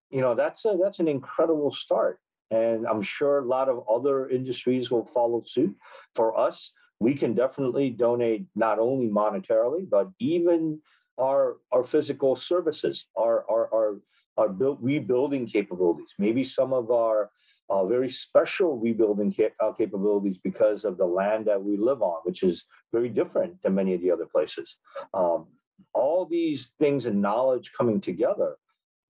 You 0.10 0.22
know, 0.22 0.34
that's 0.36 0.66
a, 0.66 0.78
that's 0.82 1.00
an 1.00 1.08
incredible 1.08 1.72
start. 1.72 2.20
And 2.50 2.88
I'm 2.88 3.02
sure 3.02 3.40
a 3.40 3.46
lot 3.46 3.70
of 3.70 3.84
other 3.90 4.30
industries 4.30 4.92
will 4.92 5.06
follow 5.06 5.44
suit. 5.46 5.76
For 6.16 6.38
us, 6.38 6.72
we 7.04 7.14
can 7.14 7.34
definitely 7.34 7.90
donate 7.90 8.46
not 8.56 8.80
only 8.80 9.08
monetarily, 9.08 9.84
but 9.90 10.08
even 10.20 10.80
our 11.20 11.58
our 11.74 11.84
physical 11.84 12.36
services, 12.36 12.96
our 13.24 13.36
our 13.52 13.64
our, 13.76 13.90
our 14.38 14.50
build, 14.50 14.78
rebuilding 14.82 15.46
capabilities. 15.46 16.14
Maybe 16.18 16.44
some 16.44 16.72
of 16.74 16.92
our 16.92 17.30
uh, 17.70 17.86
very 17.86 18.10
special 18.10 18.72
rebuilding 18.88 19.34
ca- 19.38 19.56
uh, 19.60 19.74
capabilities 19.74 20.38
because 20.50 20.86
of 20.86 20.98
the 20.98 21.06
land 21.06 21.46
that 21.46 21.62
we 21.62 21.76
live 21.78 22.02
on, 22.02 22.20
which 22.24 22.42
is 22.44 22.64
very 22.92 23.10
different 23.10 23.62
than 23.62 23.76
many 23.76 23.94
of 23.94 24.02
the 24.02 24.12
other 24.12 24.26
places. 24.26 24.76
Um, 25.14 25.48
all 25.94 26.26
these 26.26 26.72
things 26.80 27.06
and 27.06 27.22
knowledge 27.22 27.72
coming 27.78 28.00
together 28.02 28.56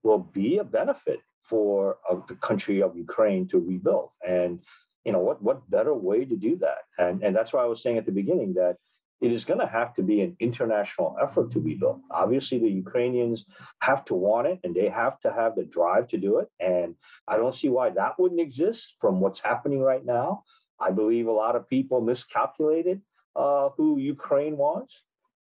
will 0.03 0.23
be 0.41 0.57
a 0.57 0.63
benefit 0.63 1.19
for 1.43 1.97
uh, 2.09 2.15
the 2.27 2.35
country 2.35 2.81
of 2.81 2.95
Ukraine 2.95 3.47
to 3.49 3.59
rebuild. 3.59 4.09
And 4.27 4.59
you 5.05 5.11
know 5.11 5.19
what 5.19 5.41
what 5.41 5.69
better 5.69 5.93
way 5.93 6.25
to 6.25 6.35
do 6.35 6.57
that? 6.57 6.83
And 6.97 7.23
and 7.23 7.35
that's 7.35 7.53
why 7.53 7.61
i 7.63 7.65
was 7.65 7.81
saying 7.81 7.97
at 7.97 8.05
the 8.05 8.11
beginning 8.11 8.53
that 8.55 8.77
it 9.21 9.31
is 9.31 9.45
going 9.45 9.59
to 9.59 9.67
have 9.67 9.93
to 9.93 10.01
be 10.01 10.19
an 10.21 10.35
international 10.41 11.15
effort 11.21 11.51
to 11.51 11.59
rebuild 11.59 12.01
obviously 12.11 12.59
the 12.59 12.67
ukrainians 12.69 13.45
have 13.79 14.03
to 14.03 14.13
want 14.13 14.47
it 14.47 14.59
and 14.65 14.75
they 14.75 14.89
have 14.89 15.17
to 15.21 15.31
have 15.31 15.55
the 15.55 15.63
drive 15.63 16.07
to 16.09 16.17
do 16.17 16.39
it. 16.39 16.49
And 16.59 16.95
i 17.27 17.37
don't 17.37 17.55
see 17.55 17.69
why 17.69 17.89
that 17.91 18.19
wouldn't 18.19 18.41
exist 18.41 18.95
from 18.99 19.19
what's 19.19 19.39
happening 19.39 19.81
right 19.81 20.05
now. 20.05 20.43
I 20.79 20.91
believe 20.91 21.27
a 21.27 21.31
lot 21.31 21.55
of 21.55 21.69
people 21.69 22.01
miscalculated 22.01 23.01
uh, 23.35 23.69
who 23.77 23.97
ukraine 23.97 24.57
was. 24.57 24.87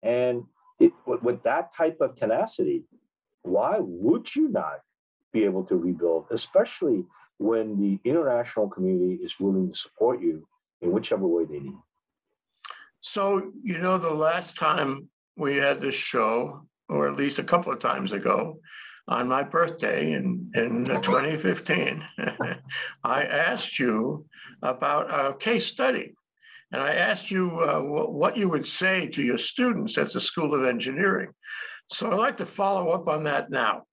And 0.04 0.44
it, 0.80 0.92
with 1.06 1.44
that 1.44 1.76
type 1.76 1.98
of 2.02 2.16
tenacity, 2.16 2.84
why 3.44 3.78
would 3.80 4.36
you 4.36 4.48
not 4.50 4.80
be 5.32 5.44
able 5.44 5.64
to 5.66 5.76
rebuild, 5.76 6.26
especially 6.32 7.06
when 7.42 7.80
the 7.80 8.00
international 8.08 8.70
community 8.70 9.16
is 9.16 9.40
willing 9.40 9.72
to 9.72 9.78
support 9.78 10.22
you 10.22 10.48
in 10.82 10.92
whichever 10.92 11.28
way 11.28 11.46
they 11.46 11.60
need? 11.60 11.78
So, 13.00 13.52
you 13.64 13.80
know, 13.80 13.98
the 13.98 14.14
last 14.14 14.58
time 14.58 15.10
we 15.36 15.58
had 15.58 15.82
this 15.82 15.96
show, 15.96 16.68
or 16.88 17.08
at 17.08 17.18
least 17.18 17.40
a 17.40 17.44
couple 17.44 17.74
of 17.74 17.80
times 17.80 18.12
ago, 18.12 18.60
on 19.08 19.28
my 19.28 19.42
birthday 19.42 20.14
in, 20.14 20.52
in 20.54 20.86
2015, 21.02 22.06
I 23.04 23.24
asked 23.24 23.80
you 23.80 24.26
about 24.62 25.10
a 25.10 25.36
case 25.36 25.66
study. 25.66 26.14
And 26.72 26.82
I 26.82 26.94
asked 26.94 27.32
you 27.32 27.60
uh, 27.60 27.80
wh- 27.82 28.14
what 28.14 28.38
you 28.38 28.48
would 28.50 28.68
say 28.68 29.08
to 29.08 29.22
your 29.22 29.40
students 29.40 29.98
at 29.98 30.14
the 30.14 30.22
School 30.22 30.54
of 30.54 30.64
Engineering. 30.64 31.32
So 31.88 32.12
I'd 32.12 32.20
like 32.20 32.38
to 32.38 32.46
follow 32.46 32.92
up 32.92 33.08
on 33.10 33.24
that 33.26 33.50
now. 33.50 33.84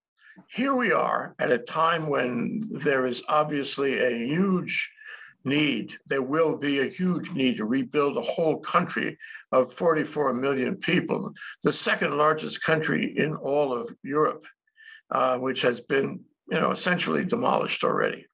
Here 0.47 0.75
we 0.75 0.93
are 0.93 1.35
at 1.39 1.51
a 1.51 1.59
time 1.59 2.09
when 2.09 2.69
there 2.71 3.07
is 3.07 3.23
obviously 3.29 3.99
a 3.99 4.27
huge 4.27 4.91
need, 5.45 5.97
there 6.07 6.23
will 6.23 6.57
be 6.57 6.81
a 6.81 6.89
huge 6.89 7.33
need 7.33 7.57
to 7.57 7.65
rebuild 7.65 8.17
a 8.17 8.23
whole 8.23 8.59
country 8.59 9.19
of 9.53 9.73
44 9.73 10.35
million 10.35 10.77
people, 10.77 11.33
the 11.63 11.73
second 11.73 12.17
largest 12.17 12.63
country 12.63 13.17
in 13.17 13.35
all 13.35 13.73
of 13.73 13.89
Europe, 14.03 14.45
uh, 15.11 15.39
which 15.39 15.63
has 15.63 15.81
been, 15.81 16.21
you 16.51 16.61
know, 16.61 16.71
essentially 16.71 17.25
demolished 17.25 17.85
already. 17.85 18.27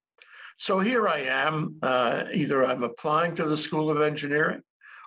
So 0.58 0.80
here 0.80 1.08
I 1.08 1.20
am, 1.20 1.76
uh, 1.82 2.24
either 2.32 2.64
I'm 2.64 2.82
applying 2.82 3.34
to 3.36 3.44
the 3.44 3.56
School 3.56 3.90
of 3.90 4.00
Engineering, 4.00 4.62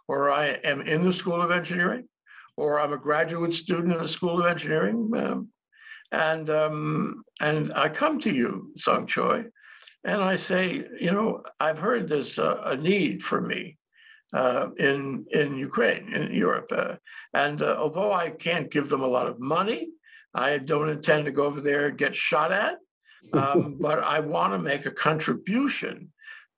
or 0.08 0.32
I 0.32 0.48
am 0.64 0.82
in 0.82 1.04
the 1.04 1.14
School 1.14 1.42
of 1.42 1.52
Engineering, 1.52 2.08
or 2.56 2.80
I'm 2.80 2.94
a 2.94 2.98
graduate 2.98 3.54
student 3.54 3.94
in 3.94 4.00
the 4.00 4.08
School 4.08 4.40
of 4.40 4.46
Engineering. 4.46 5.12
um, 5.16 5.50
and 6.12 6.50
um, 6.50 7.24
and 7.42 7.74
I 7.74 7.90
come 7.90 8.20
to 8.22 8.34
you, 8.34 8.72
Sung 8.78 9.06
Choi, 9.06 9.46
and 10.04 10.22
I 10.22 10.36
say, 10.38 10.88
you 11.00 11.12
know, 11.12 11.44
I've 11.60 11.80
heard 11.80 12.08
there's 12.08 12.38
a, 12.38 12.62
a 12.66 12.78
need 12.78 13.22
for 13.22 13.42
me 13.42 13.78
uh, 14.34 14.70
in 14.78 15.26
in 15.32 15.58
Ukraine, 15.58 16.14
in 16.14 16.34
Europe, 16.34 16.72
uh, 16.72 16.96
and 17.34 17.62
uh, 17.62 17.76
although 17.78 18.14
I 18.14 18.30
can't 18.30 18.72
give 18.72 18.90
them 18.90 19.04
a 19.04 19.08
lot 19.08 19.28
of 19.28 19.40
money, 19.40 19.90
I 20.34 20.58
don't 20.58 20.90
intend 20.90 21.26
to 21.26 21.32
go 21.32 21.46
over 21.46 21.62
there 21.62 21.88
and 21.88 21.98
get 21.98 22.16
shot 22.16 22.52
at. 22.52 22.76
Um, 23.34 23.78
but 23.82 24.04
I 24.04 24.20
want 24.20 24.54
to 24.54 24.60
make 24.60 24.86
a 24.86 24.92
contribution 24.92 26.12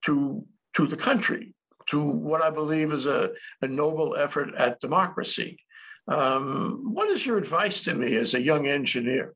to 0.06 0.46
to 0.76 0.86
the 0.86 0.98
country, 0.98 1.56
to 1.88 2.00
what 2.00 2.42
I 2.42 2.52
believe 2.52 2.94
is 2.94 3.08
a, 3.08 3.32
a 3.62 3.68
noble 3.68 4.16
effort 4.16 4.54
at 4.56 4.80
democracy. 4.80 5.58
Um, 6.08 6.94
what 6.94 7.10
is 7.10 7.26
your 7.26 7.38
advice 7.38 7.82
to 7.82 7.94
me 7.94 8.16
as 8.16 8.34
a 8.34 8.42
young 8.42 8.68
engineer? 8.68 9.34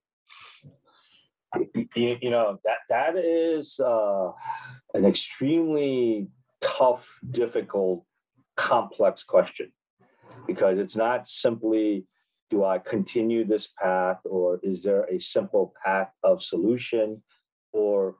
You, 1.95 2.17
you 2.21 2.29
know 2.29 2.59
that 2.63 2.77
that 2.89 3.17
is 3.17 3.79
uh, 3.79 4.31
an 4.93 5.05
extremely 5.05 6.27
tough, 6.61 7.07
difficult, 7.31 8.03
complex 8.55 9.23
question 9.23 9.71
because 10.47 10.77
it's 10.77 10.95
not 10.95 11.27
simply 11.27 12.05
do 12.49 12.63
I 12.63 12.77
continue 12.77 13.45
this 13.45 13.69
path 13.81 14.19
or 14.25 14.59
is 14.61 14.83
there 14.83 15.05
a 15.05 15.19
simple 15.19 15.73
path 15.83 16.11
of 16.23 16.43
solution 16.43 17.23
or 17.71 18.15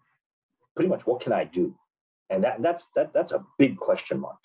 pretty 0.76 0.90
much 0.90 1.06
what 1.06 1.22
can 1.22 1.34
I 1.34 1.44
do? 1.44 1.76
And 2.30 2.44
that 2.44 2.62
that's 2.62 2.88
that 2.96 3.14
that's 3.14 3.32
a 3.32 3.44
big 3.60 3.78
question 3.78 4.20
mark. 4.20 4.38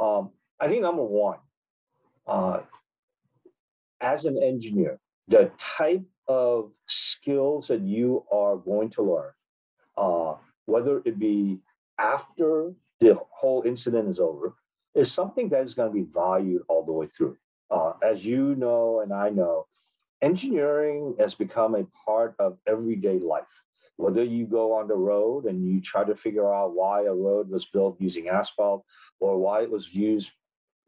Um, 0.00 0.30
I 0.60 0.66
think 0.68 0.82
number 0.82 1.04
one, 1.04 1.38
uh, 2.26 2.60
as 4.00 4.24
an 4.24 4.42
engineer, 4.42 4.98
the 5.28 5.50
type 5.58 6.02
of 6.28 6.70
skills 6.86 7.68
that 7.68 7.80
you 7.80 8.24
are 8.32 8.56
going 8.56 8.90
to 8.90 9.02
learn, 9.02 9.32
uh, 9.96 10.34
whether 10.66 11.02
it 11.04 11.18
be 11.18 11.58
after 11.98 12.72
the 13.00 13.18
whole 13.30 13.62
incident 13.66 14.08
is 14.08 14.20
over, 14.20 14.54
is 14.94 15.12
something 15.12 15.48
that 15.50 15.62
is 15.62 15.74
going 15.74 15.90
to 15.90 15.94
be 15.94 16.06
valued 16.12 16.62
all 16.68 16.84
the 16.84 16.92
way 16.92 17.06
through. 17.16 17.36
Uh, 17.70 17.92
as 18.02 18.24
you 18.24 18.54
know, 18.54 19.00
and 19.00 19.12
I 19.12 19.30
know, 19.30 19.66
engineering 20.22 21.14
has 21.18 21.34
become 21.34 21.74
a 21.74 21.86
part 22.04 22.34
of 22.38 22.56
everyday 22.66 23.18
life. 23.18 23.44
Whether 23.96 24.24
you 24.24 24.46
go 24.46 24.72
on 24.74 24.88
the 24.88 24.94
road 24.94 25.46
and 25.46 25.66
you 25.66 25.80
try 25.80 26.04
to 26.04 26.14
figure 26.14 26.52
out 26.52 26.74
why 26.74 27.04
a 27.04 27.14
road 27.14 27.48
was 27.48 27.64
built 27.64 27.96
using 27.98 28.28
asphalt 28.28 28.84
or 29.20 29.38
why 29.38 29.62
it 29.62 29.70
was 29.70 29.94
used 29.94 30.30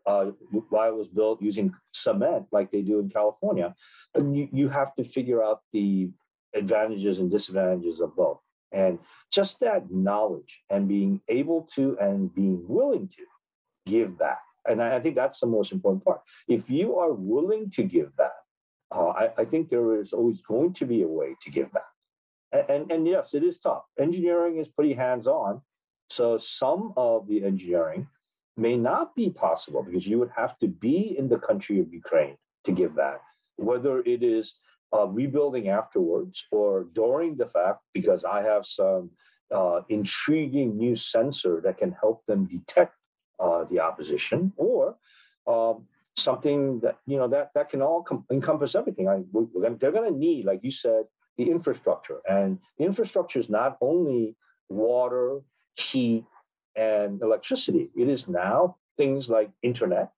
uh, 0.08 0.30
why 0.70 0.88
it 0.88 0.94
was 0.94 1.08
built 1.08 1.42
using 1.42 1.74
cement 1.92 2.46
like 2.50 2.70
they 2.70 2.80
do 2.80 2.98
in 2.98 3.10
California. 3.10 3.74
And 4.14 4.34
you, 4.36 4.48
you 4.52 4.68
have 4.70 4.94
to 4.94 5.04
figure 5.04 5.42
out 5.44 5.60
the 5.72 6.10
advantages 6.54 7.18
and 7.18 7.30
disadvantages 7.30 8.00
of 8.00 8.16
both. 8.16 8.40
And 8.72 8.98
just 9.30 9.60
that 9.60 9.90
knowledge 9.90 10.60
and 10.70 10.88
being 10.88 11.20
able 11.28 11.68
to 11.74 11.96
and 12.00 12.34
being 12.34 12.64
willing 12.66 13.08
to 13.08 13.22
give 13.90 14.18
back. 14.18 14.40
And 14.66 14.82
I, 14.82 14.96
I 14.96 15.00
think 15.00 15.14
that's 15.14 15.40
the 15.40 15.46
most 15.46 15.72
important 15.72 16.04
part. 16.04 16.20
If 16.48 16.70
you 16.70 16.96
are 16.96 17.12
willing 17.12 17.70
to 17.72 17.82
give 17.82 18.16
back, 18.16 18.40
uh, 18.94 19.08
I, 19.08 19.28
I 19.38 19.44
think 19.44 19.68
there 19.68 20.00
is 20.00 20.12
always 20.14 20.40
going 20.40 20.72
to 20.74 20.86
be 20.86 21.02
a 21.02 21.08
way 21.08 21.36
to 21.42 21.50
give 21.50 21.70
back. 21.72 21.92
And, 22.52 22.70
and, 22.70 22.92
and 22.92 23.06
yes, 23.06 23.34
it 23.34 23.44
is 23.44 23.58
tough. 23.58 23.82
Engineering 23.98 24.58
is 24.58 24.68
pretty 24.68 24.94
hands 24.94 25.26
on. 25.26 25.60
So 26.10 26.38
some 26.38 26.94
of 26.96 27.28
the 27.28 27.44
engineering 27.44 28.06
may 28.58 28.76
not 28.76 29.14
be 29.14 29.30
possible 29.30 29.82
because 29.82 30.06
you 30.06 30.18
would 30.18 30.30
have 30.36 30.58
to 30.58 30.66
be 30.66 31.16
in 31.18 31.28
the 31.28 31.38
country 31.38 31.80
of 31.80 31.92
Ukraine 31.92 32.36
to 32.64 32.72
give 32.72 32.94
back, 32.94 33.20
whether 33.56 34.00
it 34.00 34.22
is 34.22 34.54
uh, 34.92 35.06
rebuilding 35.06 35.68
afterwards 35.68 36.44
or 36.50 36.86
during 36.94 37.36
the 37.36 37.46
fact, 37.46 37.80
because 37.92 38.24
I 38.24 38.42
have 38.42 38.66
some 38.66 39.10
uh, 39.54 39.80
intriguing 39.88 40.76
new 40.76 40.94
sensor 40.96 41.60
that 41.64 41.78
can 41.78 41.92
help 41.92 42.24
them 42.26 42.46
detect 42.46 42.94
uh, 43.38 43.64
the 43.70 43.80
opposition, 43.80 44.52
or 44.56 44.96
um, 45.46 45.86
something 46.16 46.80
that 46.80 46.98
you 47.06 47.16
know 47.16 47.28
that 47.28 47.50
that 47.54 47.70
can 47.70 47.80
all 47.80 48.02
com- 48.02 48.26
encompass 48.30 48.74
everything. 48.74 49.08
I, 49.08 49.22
they're 49.78 49.92
going 49.92 50.12
to 50.12 50.18
need, 50.18 50.44
like 50.44 50.60
you 50.62 50.70
said, 50.70 51.04
the 51.36 51.50
infrastructure, 51.50 52.18
and 52.28 52.58
the 52.78 52.84
infrastructure 52.84 53.38
is 53.38 53.48
not 53.48 53.78
only 53.80 54.36
water, 54.68 55.40
heat, 55.76 56.24
and 56.78 57.10
electricity. 57.28 57.84
It 58.02 58.08
is 58.08 58.22
now 58.28 58.58
things 58.96 59.28
like 59.36 59.50
internet, 59.62 60.08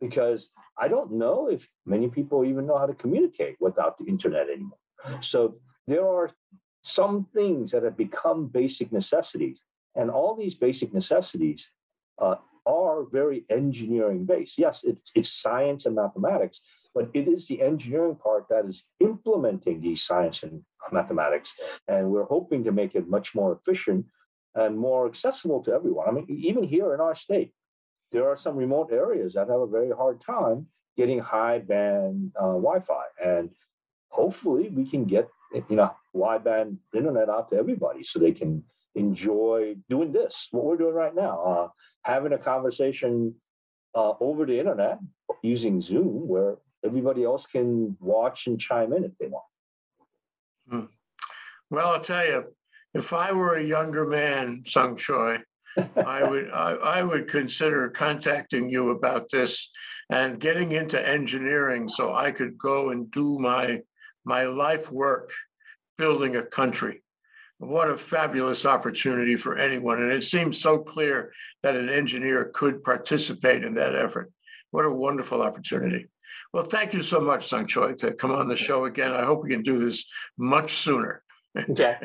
because 0.00 0.40
I 0.84 0.86
don't 0.94 1.12
know 1.22 1.38
if 1.54 1.60
many 1.94 2.08
people 2.16 2.44
even 2.44 2.66
know 2.66 2.78
how 2.82 2.88
to 2.92 2.94
communicate 3.04 3.56
without 3.66 3.94
the 3.98 4.06
internet 4.14 4.46
anymore. 4.54 4.82
So 5.20 5.40
there 5.90 6.06
are 6.16 6.28
some 6.82 7.16
things 7.38 7.70
that 7.72 7.82
have 7.88 7.96
become 7.96 8.40
basic 8.60 8.88
necessities, 9.00 9.58
and 9.98 10.10
all 10.10 10.32
these 10.36 10.56
basic 10.66 10.90
necessities 11.00 11.60
uh, 12.24 12.36
are 12.66 12.98
very 13.20 13.44
engineering 13.50 14.24
based. 14.24 14.54
Yes, 14.58 14.76
it's, 14.90 15.10
it's 15.18 15.32
science 15.46 15.86
and 15.86 15.94
mathematics, 16.04 16.60
but 16.94 17.10
it 17.14 17.26
is 17.34 17.46
the 17.46 17.60
engineering 17.70 18.16
part 18.16 18.44
that 18.50 18.64
is 18.72 18.84
implementing 19.00 19.80
these 19.80 20.02
science 20.08 20.42
and 20.44 20.62
mathematics. 20.92 21.50
And 21.88 22.10
we're 22.12 22.32
hoping 22.36 22.62
to 22.64 22.72
make 22.80 22.94
it 22.94 23.08
much 23.16 23.34
more 23.34 23.50
efficient 23.58 24.06
and 24.54 24.78
more 24.78 25.06
accessible 25.06 25.62
to 25.64 25.72
everyone. 25.72 26.08
I 26.08 26.12
mean, 26.12 26.26
even 26.28 26.64
here 26.64 26.94
in 26.94 27.00
our 27.00 27.14
state, 27.14 27.52
there 28.10 28.28
are 28.28 28.36
some 28.36 28.56
remote 28.56 28.90
areas 28.92 29.34
that 29.34 29.48
have 29.48 29.60
a 29.60 29.66
very 29.66 29.90
hard 29.90 30.20
time 30.20 30.66
getting 30.96 31.18
high 31.18 31.58
band 31.58 32.32
uh, 32.38 32.52
Wi-Fi, 32.52 33.04
and 33.24 33.50
hopefully 34.08 34.68
we 34.68 34.88
can 34.88 35.04
get 35.04 35.28
you 35.68 35.76
know 35.76 35.94
wideband 36.14 36.76
internet 36.94 37.28
out 37.28 37.50
to 37.50 37.56
everybody 37.56 38.04
so 38.04 38.18
they 38.18 38.32
can 38.32 38.62
enjoy 38.94 39.74
doing 39.88 40.12
this 40.12 40.48
what 40.50 40.64
we're 40.64 40.76
doing 40.76 40.94
right 40.94 41.14
now, 41.14 41.42
uh, 41.42 41.68
having 42.02 42.34
a 42.34 42.38
conversation 42.38 43.34
uh, 43.94 44.12
over 44.20 44.44
the 44.44 44.58
internet 44.58 44.98
using 45.42 45.80
Zoom, 45.80 46.28
where 46.28 46.56
everybody 46.84 47.24
else 47.24 47.46
can 47.46 47.96
watch 48.00 48.46
and 48.46 48.60
chime 48.60 48.92
in 48.92 49.04
if 49.04 49.12
they 49.18 49.28
want. 49.28 49.44
Hmm. 50.68 50.84
Well, 51.70 51.88
I'll 51.88 52.00
tell 52.00 52.26
you, 52.26 52.44
if 52.94 53.12
I 53.12 53.32
were 53.32 53.56
a 53.56 53.64
younger 53.64 54.06
man, 54.06 54.64
Sung 54.66 54.96
Choi, 54.96 55.38
I 55.96 56.22
would 56.28 56.50
I, 56.50 56.72
I 56.72 57.02
would 57.02 57.28
consider 57.28 57.88
contacting 57.90 58.68
you 58.68 58.90
about 58.90 59.30
this 59.30 59.70
and 60.10 60.38
getting 60.40 60.72
into 60.72 61.08
engineering 61.08 61.88
so 61.88 62.14
I 62.14 62.30
could 62.30 62.58
go 62.58 62.90
and 62.90 63.10
do 63.10 63.38
my 63.38 63.80
my 64.24 64.44
life 64.44 64.90
work 64.90 65.32
building 65.98 66.36
a 66.36 66.44
country. 66.44 67.02
What 67.58 67.90
a 67.90 67.96
fabulous 67.96 68.66
opportunity 68.66 69.36
for 69.36 69.56
anyone. 69.56 70.02
And 70.02 70.12
it 70.12 70.24
seems 70.24 70.60
so 70.60 70.78
clear 70.78 71.32
that 71.62 71.76
an 71.76 71.88
engineer 71.88 72.50
could 72.52 72.82
participate 72.82 73.62
in 73.62 73.74
that 73.74 73.94
effort. 73.94 74.32
What 74.72 74.84
a 74.84 74.90
wonderful 74.90 75.42
opportunity. 75.42 76.08
Well, 76.52 76.64
thank 76.64 76.92
you 76.92 77.02
so 77.02 77.20
much, 77.20 77.48
Sung 77.48 77.66
Choi, 77.66 77.92
to 77.94 78.12
come 78.12 78.32
on 78.32 78.48
the 78.48 78.56
show 78.56 78.84
again. 78.84 79.12
I 79.12 79.24
hope 79.24 79.42
we 79.42 79.50
can 79.50 79.62
do 79.62 79.78
this 79.78 80.04
much 80.36 80.74
sooner. 80.78 81.22
Okay. 81.70 81.96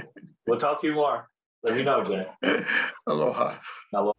We'll 0.45 0.59
talk 0.59 0.81
to 0.81 0.87
you 0.87 0.93
more. 0.93 1.29
Let 1.63 1.75
me 1.75 1.83
know, 1.83 2.03
Jay. 2.03 2.27
Aloha. 3.07 3.57
Aloha. 3.93 4.16